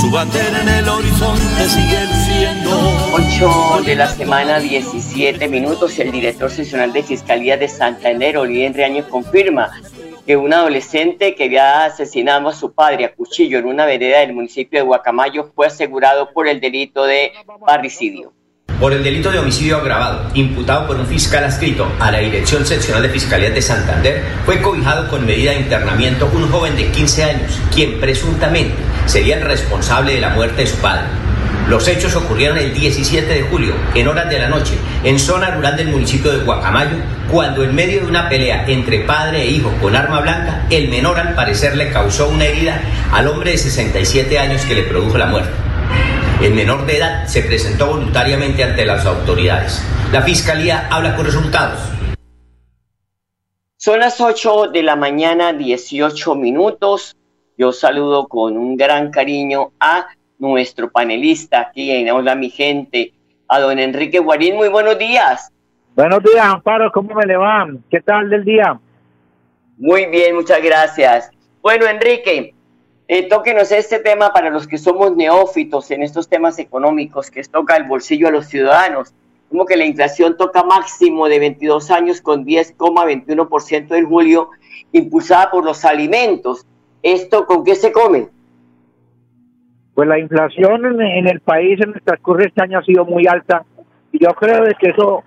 Su 0.00 0.08
bandera 0.08 0.62
en 0.62 0.68
el 0.68 0.88
horizonte 0.88 1.68
sigue 1.68 2.06
siendo. 2.24 2.70
8 3.12 3.82
de 3.84 3.96
la 3.96 4.06
semana, 4.06 4.60
17 4.60 5.48
minutos. 5.48 5.98
El 5.98 6.12
director 6.12 6.48
seccional 6.48 6.92
de 6.92 7.02
Fiscalía 7.02 7.56
de 7.56 7.68
Santander, 7.68 8.38
Oliver 8.38 8.72
Reaño, 8.72 9.08
confirma 9.08 9.72
que 10.24 10.36
un 10.36 10.54
adolescente 10.54 11.34
que 11.34 11.44
había 11.44 11.86
asesinado 11.86 12.48
a 12.48 12.54
su 12.54 12.72
padre 12.72 13.04
a 13.04 13.14
cuchillo 13.14 13.58
en 13.58 13.66
una 13.66 13.84
vereda 13.84 14.20
del 14.20 14.32
municipio 14.32 14.78
de 14.78 14.86
Guacamayo 14.86 15.50
fue 15.54 15.66
asegurado 15.66 16.32
por 16.32 16.46
el 16.46 16.60
delito 16.60 17.04
de 17.04 17.32
parricidio 17.66 18.32
por 18.80 18.92
el 18.92 19.02
delito 19.02 19.30
de 19.30 19.38
homicidio 19.38 19.78
agravado, 19.78 20.30
imputado 20.34 20.86
por 20.86 20.96
un 20.96 21.06
fiscal 21.06 21.44
adscrito 21.44 21.90
a 21.98 22.10
la 22.10 22.18
Dirección 22.18 22.66
Seccional 22.66 23.02
de 23.02 23.08
Fiscalía 23.08 23.50
de 23.50 23.62
Santander, 23.62 24.22
fue 24.44 24.60
cobijado 24.60 25.08
con 25.08 25.24
medida 25.24 25.52
de 25.52 25.60
internamiento 25.60 26.30
un 26.34 26.50
joven 26.50 26.76
de 26.76 26.88
15 26.88 27.24
años, 27.24 27.60
quien 27.74 27.98
presuntamente 28.00 28.74
sería 29.06 29.36
el 29.36 29.44
responsable 29.44 30.14
de 30.14 30.20
la 30.20 30.30
muerte 30.30 30.62
de 30.62 30.66
su 30.68 30.76
padre. 30.76 31.04
Los 31.68 31.88
hechos 31.88 32.14
ocurrieron 32.14 32.58
el 32.58 32.72
17 32.72 33.26
de 33.26 33.42
julio, 33.42 33.74
en 33.94 34.06
horas 34.06 34.30
de 34.30 34.38
la 34.38 34.48
noche, 34.48 34.74
en 35.02 35.18
zona 35.18 35.50
rural 35.50 35.76
del 35.76 35.88
municipio 35.88 36.30
de 36.30 36.44
Guacamayo, 36.44 36.98
cuando 37.28 37.64
en 37.64 37.74
medio 37.74 38.02
de 38.02 38.06
una 38.06 38.28
pelea 38.28 38.64
entre 38.68 39.00
padre 39.00 39.42
e 39.42 39.50
hijo 39.50 39.72
con 39.80 39.96
arma 39.96 40.20
blanca, 40.20 40.64
el 40.70 40.88
menor 40.88 41.18
al 41.18 41.34
parecer 41.34 41.76
le 41.76 41.90
causó 41.90 42.28
una 42.28 42.44
herida 42.44 42.80
al 43.12 43.26
hombre 43.26 43.50
de 43.50 43.58
67 43.58 44.38
años 44.38 44.64
que 44.64 44.76
le 44.76 44.82
produjo 44.84 45.18
la 45.18 45.26
muerte. 45.26 45.65
El 46.42 46.52
menor 46.52 46.84
de 46.84 46.98
edad 46.98 47.24
se 47.24 47.40
presentó 47.42 47.86
voluntariamente 47.86 48.62
ante 48.62 48.84
las 48.84 49.06
autoridades. 49.06 49.82
La 50.12 50.20
Fiscalía 50.20 50.86
habla 50.90 51.16
con 51.16 51.24
resultados. 51.24 51.80
Son 53.78 53.98
las 53.98 54.20
8 54.20 54.68
de 54.68 54.82
la 54.82 54.96
mañana, 54.96 55.54
18 55.54 56.34
minutos. 56.34 57.16
Yo 57.56 57.72
saludo 57.72 58.28
con 58.28 58.58
un 58.58 58.76
gran 58.76 59.10
cariño 59.10 59.72
a 59.80 60.08
nuestro 60.38 60.90
panelista 60.90 61.60
aquí 61.60 61.90
en 61.90 62.10
Hola 62.10 62.34
Mi 62.34 62.50
Gente, 62.50 63.14
a 63.48 63.58
don 63.58 63.78
Enrique 63.78 64.18
Guarín. 64.18 64.56
Muy 64.56 64.68
buenos 64.68 64.98
días. 64.98 65.50
Buenos 65.94 66.22
días, 66.22 66.44
Amparo. 66.44 66.92
¿Cómo 66.92 67.14
me 67.14 67.24
le 67.24 67.38
van? 67.38 67.82
¿Qué 67.90 68.02
tal 68.02 68.28
del 68.28 68.44
día? 68.44 68.78
Muy 69.78 70.04
bien, 70.04 70.34
muchas 70.34 70.62
gracias. 70.62 71.30
Bueno, 71.62 71.86
Enrique, 71.86 72.54
eh, 73.08 73.28
tóquenos 73.28 73.70
este 73.70 74.00
tema 74.00 74.32
para 74.32 74.50
los 74.50 74.66
que 74.66 74.78
somos 74.78 75.14
neófitos 75.14 75.90
en 75.92 76.02
estos 76.02 76.28
temas 76.28 76.58
económicos, 76.58 77.30
que 77.30 77.42
toca 77.44 77.76
el 77.76 77.84
bolsillo 77.84 78.28
a 78.28 78.32
los 78.32 78.46
ciudadanos. 78.46 79.14
Como 79.48 79.64
que 79.64 79.76
la 79.76 79.84
inflación 79.84 80.36
toca 80.36 80.64
máximo 80.64 81.28
de 81.28 81.38
22 81.38 81.90
años 81.92 82.20
con 82.20 82.44
10,21% 82.44 83.96
en 83.96 84.08
julio, 84.08 84.50
impulsada 84.90 85.52
por 85.52 85.64
los 85.64 85.84
alimentos. 85.84 86.66
¿Esto 87.00 87.46
con 87.46 87.62
qué 87.62 87.76
se 87.76 87.92
come? 87.92 88.28
Pues 89.94 90.08
la 90.08 90.18
inflación 90.18 91.00
en, 91.00 91.28
el 91.28 91.40
país 91.40 91.80
en 91.80 91.94
el 91.94 92.02
transcurso 92.02 92.42
de 92.42 92.48
este 92.48 92.62
año 92.62 92.80
ha 92.80 92.84
sido 92.84 93.04
muy 93.04 93.26
alta 93.28 93.64
y 94.10 94.18
yo 94.18 94.30
creo 94.34 94.64
que 94.78 94.88
eso 94.90 95.22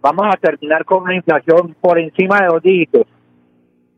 vamos 0.00 0.26
a 0.26 0.36
terminar 0.36 0.84
con 0.84 1.04
una 1.04 1.14
inflación 1.14 1.74
por 1.80 1.98
encima 1.98 2.40
de 2.40 2.46
dos 2.48 2.62
dígitos 2.62 3.06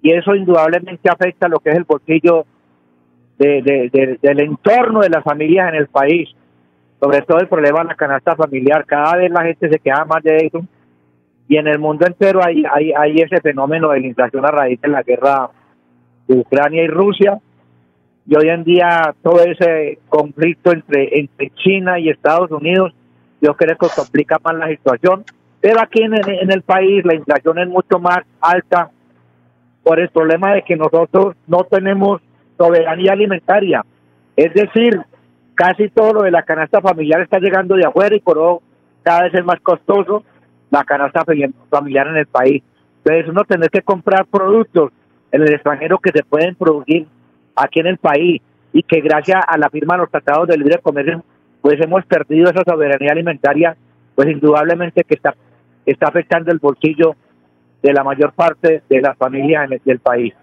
y 0.03 0.13
eso 0.13 0.35
indudablemente 0.35 1.11
afecta 1.11 1.49
lo 1.49 1.59
que 1.59 1.71
es 1.71 1.77
el 1.77 1.85
bolsillo 1.85 2.47
de, 3.39 4.19
del 4.23 4.41
entorno 4.41 5.01
de 5.01 5.11
las 5.11 5.25
familias 5.25 5.69
en 5.69 5.77
el 5.77 5.89
país, 5.89 6.29
sobre 7.01 7.23
todo 7.23 7.39
el 7.39 7.49
problema 7.49 7.81
de 7.81 7.87
la 7.87 7.95
canasta 7.95 8.37
familiar. 8.37 8.85
Cada 8.87 9.17
vez 9.17 9.31
la 9.31 9.43
gente 9.43 9.69
se 9.69 9.79
queda 9.79 10.05
más 10.05 10.23
de 10.23 10.37
eso 10.39 10.65
y 11.49 11.57
en 11.57 11.67
el 11.67 11.79
mundo 11.79 12.07
entero 12.07 12.41
hay, 12.43 12.65
hay, 12.73 12.93
hay 12.93 13.17
ese 13.17 13.41
fenómeno 13.41 13.91
de 13.91 14.01
la 14.01 14.07
inflación 14.07 14.45
a 14.45 14.51
raíz 14.51 14.81
de 14.81 14.89
la 14.89 15.03
guerra 15.03 15.51
de 16.27 16.39
Ucrania 16.39 16.85
y 16.85 16.89
Rusia. 16.89 17.39
Y 18.27 18.35
hoy 18.37 18.49
en 18.49 18.65
día 18.65 19.15
todo 19.23 19.41
ese 19.41 19.99
conflicto 20.09 20.73
entre, 20.73 21.19
entre 21.19 21.51
China 21.51 21.99
y 21.99 22.09
Estados 22.09 22.51
Unidos 22.51 22.95
yo 23.43 23.55
creo 23.55 23.77
que 23.77 23.89
complica 23.95 24.39
más 24.43 24.55
la 24.55 24.69
situación. 24.69 25.25
Pero 25.61 25.81
aquí 25.81 26.03
en, 26.03 26.15
en 26.15 26.51
el 26.51 26.63
país 26.63 27.05
la 27.05 27.15
inflación 27.15 27.59
es 27.59 27.69
mucho 27.69 27.99
más 27.99 28.21
alta 28.41 28.91
por 29.83 30.01
el 30.01 30.09
problema 30.09 30.55
de 30.55 30.63
que 30.63 30.77
nosotros 30.77 31.37
no 31.47 31.65
tenemos 31.65 32.23
soberanía 32.57 33.13
alimentaria. 33.13 33.85
Es 34.37 34.53
decir, 34.55 35.01
casi 35.55 35.89
todo 35.89 36.15
lo 36.15 36.23
de 36.23 36.31
la 36.31 36.43
canasta 36.43 36.81
familiar 36.81 37.21
está 37.21 37.39
llegando 37.39 37.77
de 37.77 37.87
afuera 37.87 38.15
y 38.15 38.21
por 38.21 38.37
eso 38.37 38.63
cada 39.03 39.25
vez 39.25 39.35
es 39.35 39.45
más 39.45 39.61
costoso 39.61 40.25
la 40.71 40.85
canasta 40.85 41.25
familiar 41.71 42.09
en 42.09 42.17
el 42.17 42.27
país. 42.27 42.63
Entonces 42.99 43.29
uno 43.29 43.45
tener 43.45 43.71
que 43.71 43.83
comprar 43.83 44.27
productos 44.27 44.91
en 45.31 45.43
el 45.43 45.53
extranjero 45.53 45.99
que 45.99 46.11
se 46.11 46.25
pueden 46.25 46.55
producir 46.55 47.07
aquí 47.55 47.81
en 47.81 47.87
el 47.87 47.99
país 47.99 48.41
y 48.73 48.83
que 48.83 49.01
gracias 49.01 49.41
a 49.47 49.59
la 49.59 49.69
firma 49.69 49.95
de 49.95 50.01
los 50.01 50.11
tratados 50.11 50.49
de 50.49 50.57
libre 50.57 50.79
comercio 50.79 51.23
pues 51.61 51.81
hemos 51.81 52.05
perdido 52.05 52.51
esa 52.51 52.63
soberanía 52.67 53.13
alimentaria, 53.13 53.75
pues 54.15 54.29
indudablemente 54.29 55.03
que 55.03 55.15
está, 55.15 55.35
está 55.87 56.09
afectando 56.09 56.53
el 56.53 56.59
bolsillo 56.59 57.17
de 57.83 57.93
la 57.93 58.05
mayor 58.05 58.33
parte 58.33 58.83
de 58.89 59.01
las 59.01 59.17
familias 59.17 59.71
del 59.83 59.99
país. 59.99 60.35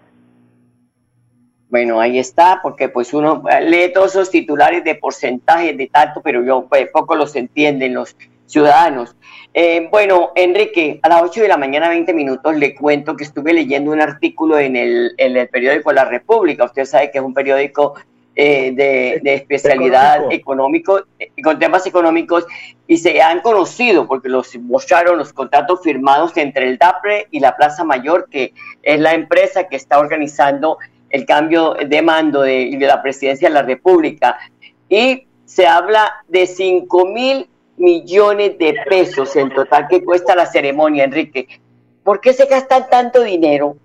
Bueno, 1.72 2.02
ahí 2.02 2.18
está, 2.18 2.60
porque 2.62 2.90
pues 2.90 3.14
uno 3.14 3.42
lee 3.62 3.90
todos 3.94 4.10
esos 4.10 4.30
titulares 4.30 4.84
de 4.84 4.94
porcentajes 4.94 5.74
de 5.74 5.86
tanto, 5.86 6.20
pero 6.20 6.44
yo 6.44 6.66
pues, 6.68 6.90
poco 6.92 7.16
los 7.16 7.34
entienden 7.34 7.94
los 7.94 8.14
ciudadanos. 8.44 9.16
Eh, 9.54 9.88
bueno, 9.90 10.32
Enrique, 10.34 11.00
a 11.02 11.08
las 11.08 11.22
8 11.22 11.40
de 11.40 11.48
la 11.48 11.56
mañana, 11.56 11.88
20 11.88 12.12
minutos, 12.12 12.54
le 12.56 12.74
cuento 12.74 13.16
que 13.16 13.24
estuve 13.24 13.54
leyendo 13.54 13.90
un 13.90 14.02
artículo 14.02 14.58
en 14.58 14.76
el, 14.76 15.14
en 15.16 15.34
el 15.34 15.48
periódico 15.48 15.94
La 15.94 16.04
República. 16.04 16.66
Usted 16.66 16.84
sabe 16.84 17.10
que 17.10 17.16
es 17.16 17.24
un 17.24 17.32
periódico 17.32 17.94
eh, 18.36 18.72
de, 18.74 19.34
especialidad 19.34 20.30
económico, 20.30 21.04
eh, 21.18 21.30
con 21.42 21.58
temas 21.58 21.86
económicos, 21.86 22.46
y 22.86 22.98
se 22.98 23.22
han 23.22 23.40
conocido, 23.40 24.06
porque 24.06 24.28
los 24.28 24.54
mostraron 24.58 25.16
los 25.16 25.32
contratos 25.32 25.80
firmados 25.82 26.36
entre 26.36 26.68
el 26.68 26.76
DAPRE 26.76 27.28
y 27.30 27.40
la 27.40 27.56
Plaza 27.56 27.82
Mayor, 27.82 28.28
que 28.30 28.52
es 28.82 29.00
la 29.00 29.14
empresa 29.14 29.68
que 29.68 29.76
está 29.76 29.98
organizando 29.98 30.76
el 31.12 31.26
cambio 31.26 31.74
de 31.74 32.02
mando 32.02 32.42
de, 32.42 32.76
la 32.80 33.00
presidencia 33.02 33.48
de 33.48 33.54
la 33.54 33.62
República. 33.62 34.38
Y 34.88 35.26
se 35.44 35.66
habla 35.66 36.24
de 36.26 36.46
5 36.46 37.06
mil 37.06 37.48
millones 37.76 38.58
de 38.58 38.74
pesos 38.88 39.36
en 39.36 39.50
total 39.50 39.86
que 39.88 40.04
cuesta 40.04 40.34
la 40.34 40.46
ceremonia, 40.46 41.04
Enrique. 41.04 41.60
¿Por 42.02 42.20
qué 42.20 42.32
se 42.32 42.46
gastan 42.46 42.88
tanto 42.90 43.22
dinero? 43.22 43.76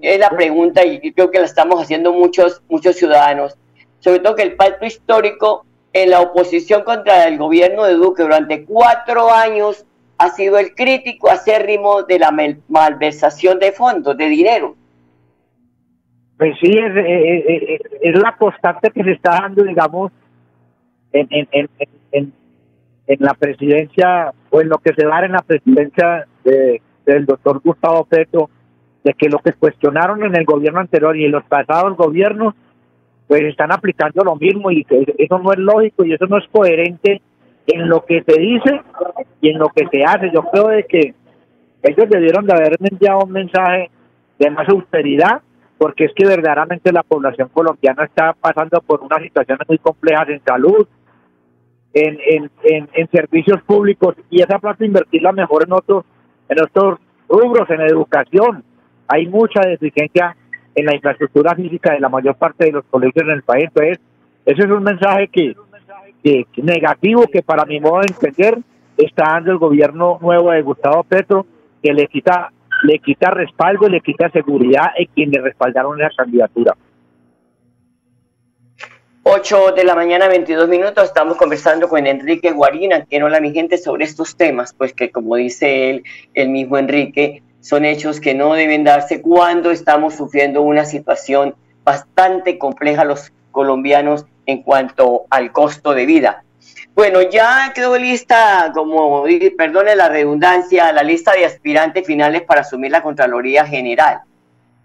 Es 0.00 0.18
la 0.18 0.30
pregunta 0.30 0.84
y 0.84 1.12
creo 1.12 1.30
que 1.30 1.38
la 1.38 1.44
estamos 1.44 1.82
haciendo 1.82 2.12
muchos, 2.12 2.62
muchos 2.68 2.96
ciudadanos. 2.96 3.56
Sobre 3.98 4.20
todo 4.20 4.36
que 4.36 4.42
el 4.42 4.56
pacto 4.56 4.86
histórico 4.86 5.66
en 5.92 6.10
la 6.10 6.20
oposición 6.20 6.82
contra 6.82 7.26
el 7.26 7.38
gobierno 7.38 7.84
de 7.84 7.94
Duque 7.94 8.22
durante 8.22 8.64
cuatro 8.64 9.30
años 9.30 9.84
ha 10.18 10.30
sido 10.30 10.58
el 10.58 10.74
crítico 10.74 11.30
acérrimo 11.30 12.02
de 12.02 12.18
la 12.18 12.30
malversación 12.68 13.58
de 13.58 13.72
fondos, 13.72 14.16
de 14.16 14.26
dinero. 14.26 14.76
Pues 16.40 16.56
sí, 16.58 16.70
es, 16.70 17.80
es, 18.00 18.18
la 18.18 18.34
constante 18.38 18.90
que 18.90 19.04
se 19.04 19.10
está 19.10 19.42
dando, 19.42 19.62
digamos, 19.62 20.10
en, 21.12 21.28
en, 21.30 21.68
en, 22.12 22.32
en, 23.06 23.18
la 23.18 23.34
presidencia, 23.34 24.32
o 24.48 24.62
en 24.62 24.70
lo 24.70 24.78
que 24.78 24.94
se 24.94 25.04
da 25.04 25.22
en 25.22 25.32
la 25.32 25.42
presidencia 25.42 26.26
de, 26.42 26.80
del 27.04 27.26
doctor 27.26 27.60
Gustavo 27.62 28.06
Petro, 28.06 28.48
de 29.04 29.12
que 29.12 29.28
lo 29.28 29.40
que 29.40 29.52
cuestionaron 29.52 30.24
en 30.24 30.34
el 30.34 30.46
gobierno 30.46 30.80
anterior 30.80 31.14
y 31.14 31.26
en 31.26 31.32
los 31.32 31.44
pasados 31.44 31.94
gobiernos, 31.98 32.54
pues 33.28 33.42
están 33.42 33.70
aplicando 33.70 34.24
lo 34.24 34.36
mismo 34.36 34.70
y 34.70 34.82
que 34.84 35.14
eso 35.18 35.38
no 35.40 35.52
es 35.52 35.58
lógico 35.58 36.06
y 36.06 36.14
eso 36.14 36.26
no 36.26 36.38
es 36.38 36.48
coherente 36.50 37.20
en 37.66 37.86
lo 37.86 38.06
que 38.06 38.22
se 38.22 38.40
dice 38.40 38.80
y 39.42 39.50
en 39.50 39.58
lo 39.58 39.68
que 39.68 39.86
se 39.92 40.04
hace. 40.04 40.30
Yo 40.32 40.40
creo 40.44 40.68
de 40.68 40.84
que 40.84 41.14
ellos 41.82 42.08
debieron 42.08 42.46
de 42.46 42.54
haber 42.54 42.78
enviado 42.80 43.24
un 43.26 43.32
mensaje 43.32 43.90
de 44.38 44.50
más 44.50 44.66
austeridad 44.70 45.42
porque 45.80 46.04
es 46.04 46.12
que 46.14 46.26
verdaderamente 46.26 46.92
la 46.92 47.02
población 47.02 47.48
colombiana 47.54 48.04
está 48.04 48.34
pasando 48.34 48.82
por 48.82 49.00
unas 49.00 49.22
situaciones 49.22 49.66
muy 49.66 49.78
complejas 49.78 50.28
en 50.28 50.42
salud, 50.44 50.86
en, 51.94 53.08
servicios 53.10 53.62
públicos 53.62 54.14
y 54.28 54.42
esa 54.42 54.58
plata 54.58 54.84
invertirla 54.84 55.32
mejor 55.32 55.64
en 55.64 55.72
otros, 55.72 56.04
en 56.50 56.62
otros 56.62 56.98
rubros, 57.30 57.70
en 57.70 57.80
educación. 57.80 58.62
Hay 59.08 59.26
mucha 59.26 59.62
deficiencia 59.62 60.36
en 60.74 60.84
la 60.84 60.94
infraestructura 60.94 61.54
física 61.54 61.94
de 61.94 62.00
la 62.00 62.10
mayor 62.10 62.34
parte 62.34 62.66
de 62.66 62.72
los 62.72 62.84
colegios 62.84 63.24
en 63.24 63.30
el 63.30 63.42
país. 63.42 63.64
Entonces, 63.68 64.00
ese 64.44 64.62
es 64.64 64.70
un 64.70 64.82
mensaje 64.82 65.28
que, 65.28 65.56
que, 66.22 66.46
negativo 66.62 67.24
que 67.32 67.40
para 67.40 67.64
mi 67.64 67.80
modo 67.80 68.00
de 68.00 68.12
entender 68.12 68.58
está 68.98 69.30
dando 69.32 69.52
el 69.52 69.58
gobierno 69.58 70.18
nuevo 70.20 70.50
de 70.50 70.60
Gustavo 70.60 71.04
Petro, 71.04 71.46
que 71.82 71.94
le 71.94 72.06
quita 72.06 72.52
le 72.82 72.98
quita 72.98 73.30
respaldo 73.30 73.88
le 73.88 74.00
quita 74.00 74.30
seguridad 74.30 74.86
a 74.86 75.14
quienes 75.14 75.42
respaldaron 75.42 76.00
esa 76.00 76.10
candidatura. 76.16 76.76
8 79.22 79.72
de 79.76 79.84
la 79.84 79.94
mañana, 79.94 80.28
22 80.28 80.68
minutos, 80.68 81.04
estamos 81.04 81.36
conversando 81.36 81.88
con 81.88 82.06
Enrique 82.06 82.52
Guarina, 82.52 83.04
que 83.04 83.18
no 83.18 83.28
la 83.28 83.40
mi 83.40 83.52
gente, 83.52 83.76
sobre 83.76 84.04
estos 84.04 84.36
temas, 84.36 84.72
pues 84.72 84.94
que 84.94 85.10
como 85.10 85.36
dice 85.36 85.90
él, 85.90 86.04
el 86.34 86.48
mismo 86.48 86.78
Enrique, 86.78 87.42
son 87.60 87.84
hechos 87.84 88.18
que 88.18 88.34
no 88.34 88.54
deben 88.54 88.82
darse 88.82 89.20
cuando 89.20 89.70
estamos 89.70 90.14
sufriendo 90.14 90.62
una 90.62 90.86
situación 90.86 91.54
bastante 91.84 92.56
compleja 92.58 93.04
los 93.04 93.30
colombianos 93.50 94.24
en 94.46 94.62
cuanto 94.62 95.26
al 95.28 95.52
costo 95.52 95.92
de 95.92 96.06
vida. 96.06 96.42
Bueno, 96.94 97.22
ya 97.22 97.72
quedó 97.74 97.96
lista, 97.96 98.72
como 98.74 99.24
perdone 99.56 99.96
la 99.96 100.08
redundancia, 100.08 100.92
la 100.92 101.02
lista 101.02 101.32
de 101.32 101.46
aspirantes 101.46 102.06
finales 102.06 102.42
para 102.42 102.62
asumir 102.62 102.90
la 102.90 103.02
Contraloría 103.02 103.64
General. 103.64 104.20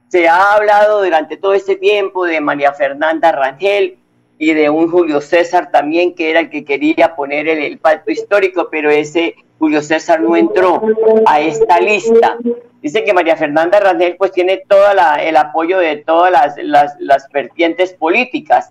Se 0.08 0.28
ha 0.28 0.54
hablado 0.54 1.04
durante 1.04 1.36
todo 1.36 1.54
este 1.54 1.76
tiempo 1.76 2.26
de 2.26 2.40
María 2.40 2.74
Fernanda 2.74 3.32
Rangel 3.32 3.98
y 4.38 4.54
de 4.54 4.70
un 4.70 4.90
Julio 4.90 5.20
César 5.20 5.72
también, 5.72 6.14
que 6.14 6.30
era 6.30 6.42
el 6.42 6.50
que 6.50 6.64
quería 6.64 7.16
poner 7.16 7.48
el, 7.48 7.60
el 7.60 7.80
pacto 7.80 8.12
histórico, 8.12 8.70
pero 8.70 8.92
ese 8.92 9.36
Julio 9.58 9.82
César 9.82 10.22
no 10.22 10.36
entró 10.36 10.82
a 11.26 11.40
esta 11.40 11.80
lista. 11.80 12.38
Dice 12.82 13.04
que 13.04 13.14
María 13.14 13.36
Fernanda 13.36 13.80
Rangel 13.80 14.16
pues 14.16 14.32
tiene 14.32 14.62
todo 14.68 14.86
el 15.20 15.38
apoyo 15.38 15.80
de 15.80 15.98
todas 15.98 16.32
las, 16.32 16.56
las, 16.58 16.96
las 17.00 17.28
vertientes 17.30 17.94
políticas 17.94 18.70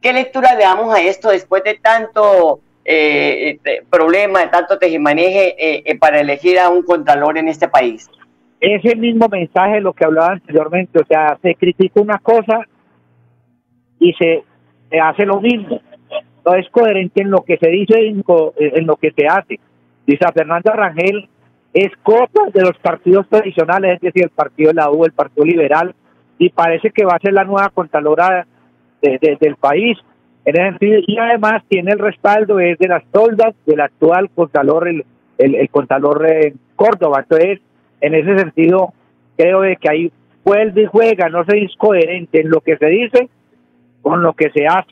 ¿Qué 0.00 0.12
lectura 0.12 0.54
le 0.54 0.62
damos 0.62 0.94
a 0.94 1.00
esto 1.00 1.28
después 1.28 1.62
de 1.62 1.74
tanto 1.74 2.60
eh, 2.84 3.58
problema, 3.90 4.40
de 4.40 4.48
tanto 4.48 4.78
tejimaneje 4.78 5.54
eh, 5.58 5.82
eh, 5.84 5.98
para 5.98 6.20
elegir 6.20 6.58
a 6.58 6.70
un 6.70 6.82
contralor 6.82 7.36
en 7.36 7.48
este 7.48 7.68
país? 7.68 8.08
Es 8.60 8.84
el 8.84 8.98
mismo 8.98 9.28
mensaje 9.28 9.80
lo 9.80 9.92
que 9.92 10.04
hablaba 10.04 10.32
anteriormente, 10.32 10.98
o 11.00 11.06
sea, 11.06 11.38
se 11.42 11.54
critica 11.54 12.00
una 12.00 12.18
cosa 12.18 12.60
y 13.98 14.12
se, 14.14 14.42
hace 15.00 15.26
lo 15.26 15.40
mismo. 15.40 15.80
No 16.44 16.54
es 16.54 16.68
coherente 16.70 17.22
en 17.22 17.30
lo 17.30 17.42
que 17.42 17.58
se 17.58 17.68
dice 17.68 18.02
y 18.02 18.08
en, 18.08 18.86
lo 18.86 18.96
que 18.96 19.12
se 19.12 19.26
hace. 19.26 19.60
Dice 20.06 20.24
Fernanda 20.34 20.72
Rangel, 20.72 21.28
es 21.74 21.92
cota 22.02 22.42
de 22.52 22.62
los 22.62 22.76
partidos 22.78 23.28
tradicionales, 23.28 23.96
es 23.96 24.00
decir, 24.00 24.24
el 24.24 24.30
Partido 24.30 24.68
de 24.68 24.74
la 24.74 24.90
U, 24.90 25.04
el 25.04 25.12
Partido 25.12 25.44
Liberal, 25.44 25.94
y 26.38 26.48
parece 26.48 26.90
que 26.90 27.04
va 27.04 27.16
a 27.16 27.20
ser 27.20 27.34
la 27.34 27.44
nueva 27.44 27.68
contralora 27.68 28.46
del 29.00 29.56
país. 29.56 29.98
En 30.44 30.56
ese 30.56 30.70
sentido, 30.70 31.00
y 31.06 31.18
además 31.18 31.62
tiene 31.68 31.92
el 31.92 31.98
respaldo 31.98 32.60
es 32.60 32.78
de 32.78 32.88
las 32.88 33.04
toldas 33.10 33.54
del 33.66 33.80
actual 33.80 34.30
Contralor, 34.34 34.88
el, 34.88 35.04
el, 35.38 35.54
el 35.54 35.68
Contralor 35.68 36.26
Córdoba. 36.76 37.20
Entonces, 37.20 37.60
en 38.00 38.14
ese 38.14 38.38
sentido, 38.38 38.92
creo 39.36 39.60
de 39.60 39.76
que 39.76 39.90
ahí 39.90 40.12
vuelve 40.44 40.82
y 40.82 40.86
juega, 40.86 41.28
no 41.28 41.44
se 41.44 41.58
es 41.58 41.76
coherente 41.76 42.40
en 42.40 42.50
lo 42.50 42.60
que 42.60 42.76
se 42.76 42.86
dice 42.86 43.28
con 44.02 44.22
lo 44.22 44.32
que 44.32 44.50
se 44.50 44.66
hace. 44.66 44.90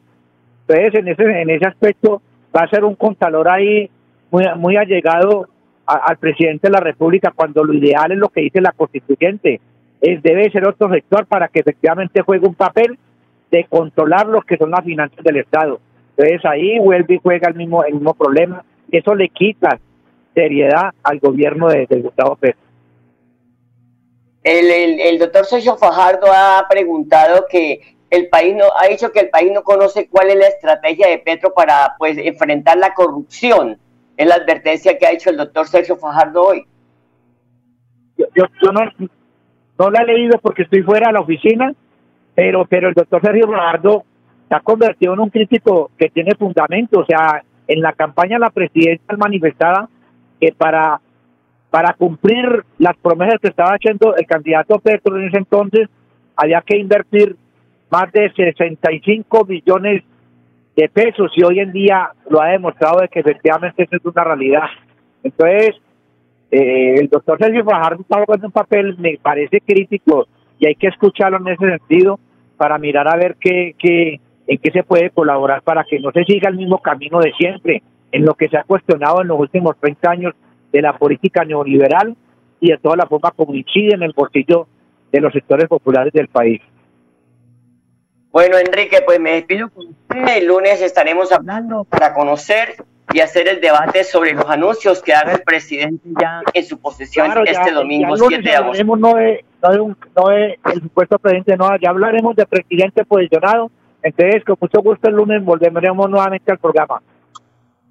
Entonces, 0.67 1.01
en 1.01 1.09
ese, 1.09 1.41
en 1.43 1.51
ese 1.51 1.67
aspecto, 1.67 2.21
va 2.55 2.63
a 2.63 2.69
ser 2.69 2.85
un 2.85 2.95
Contralor 2.95 3.49
ahí 3.49 3.91
muy, 4.31 4.45
muy 4.57 4.77
allegado 4.77 5.49
al 5.87 6.19
presidente 6.19 6.69
de 6.69 6.73
la 6.73 6.81
República 6.81 7.33
cuando 7.35 7.65
lo 7.65 7.73
ideal 7.73 8.13
es 8.13 8.19
lo 8.19 8.29
que 8.29 8.43
dice 8.43 8.61
la 8.61 8.73
constituyente. 8.73 9.61
Es, 10.03 10.23
debe 10.23 10.51
ser 10.51 10.69
otro 10.69 10.91
sector 10.91 11.27
para 11.27 11.49
que 11.49 11.61
efectivamente 11.61 12.21
juegue 12.21 12.47
un 12.47 12.55
papel 12.55 12.99
de 13.51 13.65
controlar 13.65 14.27
lo 14.27 14.43
que 14.43 14.57
son 14.57 14.71
las 14.71 14.85
finanzas 14.85 15.23
del 15.25 15.39
Estado. 15.39 15.81
Entonces 16.17 16.45
ahí 16.45 16.79
vuelve 16.79 17.15
y 17.15 17.21
juega 17.23 17.49
el 17.49 17.55
mismo, 17.55 17.85
el 17.85 17.95
mismo 17.95 18.15
problema. 18.15 18.65
Eso 18.91 19.15
le 19.15 19.29
quita 19.29 19.79
seriedad 20.35 20.91
al 21.03 21.19
gobierno 21.21 21.69
de, 21.69 21.87
Gustavo 21.87 22.37
Petro. 22.37 22.61
El, 24.43 25.01
el, 25.01 25.19
doctor 25.19 25.45
Sergio 25.45 25.77
Fajardo 25.77 26.27
ha 26.33 26.65
preguntado 26.69 27.47
que 27.51 27.97
el 28.11 28.29
país 28.29 28.55
no 28.57 28.65
ha 28.81 28.89
dicho 28.89 29.13
que 29.13 29.21
el 29.21 29.31
país 29.31 29.53
no 29.53 29.63
conoce 29.63 30.09
cuál 30.09 30.31
es 30.31 30.37
la 30.37 30.47
estrategia 30.47 31.09
de 31.09 31.19
Petro 31.19 31.53
para 31.55 31.95
pues 31.99 32.17
enfrentar 32.19 32.79
la 32.79 32.95
corrupción. 32.95 33.79
Es 34.17 34.27
la 34.27 34.37
advertencia 34.37 34.99
que 34.99 35.07
ha 35.07 35.13
hecho 35.13 35.31
el 35.31 35.37
doctor 35.37 35.67
Sergio 35.67 35.97
Fajardo 35.97 36.43
hoy. 36.43 36.67
Yo, 38.17 38.27
yo, 38.35 38.73
no, 38.73 38.81
no 39.79 39.91
la 39.91 40.03
he 40.03 40.07
leído 40.07 40.39
porque 40.41 40.63
estoy 40.63 40.83
fuera 40.83 41.09
de 41.09 41.13
la 41.13 41.21
oficina, 41.21 41.73
pero, 42.39 42.65
pero 42.67 42.89
el 42.89 42.95
doctor 42.95 43.21
Sergio 43.21 43.47
Ronaldo 43.47 44.05
se 44.49 44.55
ha 44.55 44.61
convertido 44.61 45.13
en 45.13 45.19
un 45.19 45.29
crítico 45.29 45.91
que 45.99 46.09
tiene 46.09 46.37
fundamento, 46.37 47.01
o 47.01 47.05
sea, 47.05 47.43
en 47.67 47.81
la 47.81 47.93
campaña 47.95 48.39
la 48.39 48.51
presidencia 48.51 49.17
manifestaba 49.17 49.89
que 50.41 50.53
para, 50.53 51.01
para 51.69 51.95
cumplir 51.95 52.65
las 52.79 52.97
promesas 52.99 53.41
que 53.41 53.49
estaba 53.49 53.71
haciendo 53.71 54.15
el 54.15 54.25
candidato 54.25 54.79
Petro 54.79 55.17
en 55.17 55.27
ese 55.27 55.39
entonces, 55.39 55.89
había 56.37 56.61
que 56.61 56.77
invertir 56.77 57.35
más 57.91 58.13
de 58.13 58.31
65 58.33 59.45
millones 59.45 60.05
de 60.77 60.89
pesos 60.91 61.33
y 61.35 61.43
hoy 61.43 61.59
en 61.59 61.73
día 61.73 62.11
lo 62.31 62.41
ha 62.41 62.51
demostrado 62.51 63.01
de 63.01 63.09
que 63.09 63.19
efectivamente 63.19 63.83
eso 63.83 63.97
es 63.97 64.05
una 64.05 64.23
realidad. 64.23 64.69
Entonces, 65.25 65.75
eh, 66.53 67.01
el 67.01 67.09
doctor 67.09 67.37
Sergio 67.41 67.65
Fajardo 67.65 68.03
está 68.03 68.25
jugando 68.25 68.47
un 68.47 68.53
papel, 68.53 68.97
me 68.97 69.19
parece 69.21 69.61
crítico 69.61 70.29
y 70.61 70.69
hay 70.69 70.77
que 70.77 70.87
escucharlo 70.87 71.39
en 71.39 71.49
ese 71.49 71.69
sentido 71.69 72.21
para 72.59 72.77
mirar 72.77 73.09
a 73.09 73.17
ver 73.17 73.37
qué, 73.41 73.75
qué, 73.79 74.21
en 74.47 74.59
qué 74.59 74.71
se 74.71 74.83
puede 74.83 75.11
colaborar 75.11 75.63
para 75.63 75.85
que 75.85 75.99
no 75.99 76.11
se 76.13 76.25
siga 76.25 76.51
el 76.51 76.57
mismo 76.57 76.83
camino 76.83 77.21
de 77.21 77.33
siempre, 77.39 77.83
en 78.13 78.25
lo 78.25 78.35
que 78.35 78.49
se 78.49 78.59
ha 78.59 78.65
cuestionado 78.65 79.23
en 79.23 79.29
los 79.29 79.39
últimos 79.41 79.77
30 79.81 80.11
años 80.11 80.35
de 80.73 80.83
la 80.83 80.99
política 80.99 81.45
neoliberal 81.45 82.17
y 82.61 82.71
de 82.71 82.79
toda 82.79 82.97
la 82.97 83.07
forma 83.07 83.31
como 83.31 83.55
incide 83.55 83.95
en 83.95 84.03
el 84.03 84.13
bolsillo 84.13 84.67
de 85.13 85.21
los 85.21 85.33
sectores 85.33 85.69
populares 85.69 86.13
del 86.13 86.29
país. 86.29 86.61
Bueno, 88.31 88.59
Enrique, 88.59 88.99
pues 89.05 89.19
me 89.21 89.33
despido 89.33 89.71
con 89.71 89.87
usted. 89.87 90.37
El 90.37 90.49
lunes 90.49 90.83
estaremos 90.83 91.33
hablando 91.33 91.85
para 91.85 92.13
conocer 92.13 92.77
y 93.13 93.21
hacer 93.21 93.49
el 93.49 93.61
debate 93.61 94.05
sobre 94.05 94.33
los 94.33 94.45
anuncios 94.47 95.03
que 95.03 95.15
haga 95.15 95.33
el 95.33 95.43
presidente 95.43 96.09
ya 96.21 96.43
en 96.53 96.65
su 96.65 96.79
posesión 96.79 97.33
este 97.47 97.73
domingo 97.73 98.17
7 98.17 98.43
de 98.43 98.55
agosto. 98.55 98.97
No 98.97 99.15
de, 99.15 99.45
no, 99.63 99.97
no 100.17 100.31
el 100.31 100.83
supuesto 100.83 101.19
presidente, 101.19 101.57
no, 101.57 101.77
ya 101.79 101.91
hablaremos 101.91 102.37
de 102.37 102.47
presidente 102.47 103.05
posicionado. 103.05 103.71
Entonces, 104.03 104.45
con 104.45 104.57
mucho 104.61 104.81
gusto 104.83 105.09
el 105.09 105.15
lunes 105.15 105.45
volveremos 105.45 106.09
nuevamente 106.09 106.53
al 106.53 106.59
programa. 106.59 107.03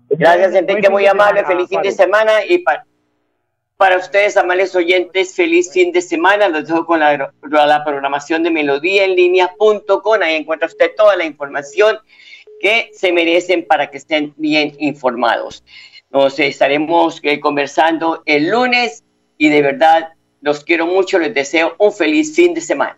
Gracias, 0.10 0.54
Enrique, 0.56 0.90
muy 0.90 1.06
amable. 1.06 1.44
Feliz 1.46 1.68
fin 1.68 1.82
de 1.82 1.92
semana 1.92 2.46
y 2.48 2.60
para 2.60 2.86
para 3.78 3.98
ustedes, 3.98 4.36
amables 4.38 4.76
oyentes, 4.76 5.36
feliz 5.36 5.72
fin 5.72 5.92
de 5.92 6.02
semana. 6.02 6.50
Los 6.50 6.68
dejo 6.68 6.86
con 6.86 7.00
la, 7.00 7.32
la 7.44 7.84
programación 7.86 8.42
de 8.42 8.50
Melodía 8.50 9.06
en 9.06 9.16
línea.com. 9.16 10.22
Ahí 10.22 10.36
encuentra 10.36 10.68
usted 10.68 10.92
toda 10.98 11.16
la 11.16 11.26
información 11.26 12.00
que 12.60 12.92
se 12.94 13.12
merecen 13.12 13.66
para 13.66 13.90
que 13.90 13.98
estén 13.98 14.34
bien 14.38 14.74
informados. 14.80 15.64
Nos 16.10 16.40
estaremos 16.40 17.20
eh, 17.24 17.40
conversando 17.40 18.24
el 18.26 18.50
lunes 18.50 19.04
y 19.38 19.50
de 19.50 19.62
verdad 19.62 20.14
los 20.42 20.64
quiero 20.64 20.88
mucho. 20.88 21.20
Les 21.20 21.34
deseo 21.34 21.76
un 21.78 21.92
feliz 21.92 22.36
fin 22.36 22.54
de 22.54 22.62
semana. 22.62 22.98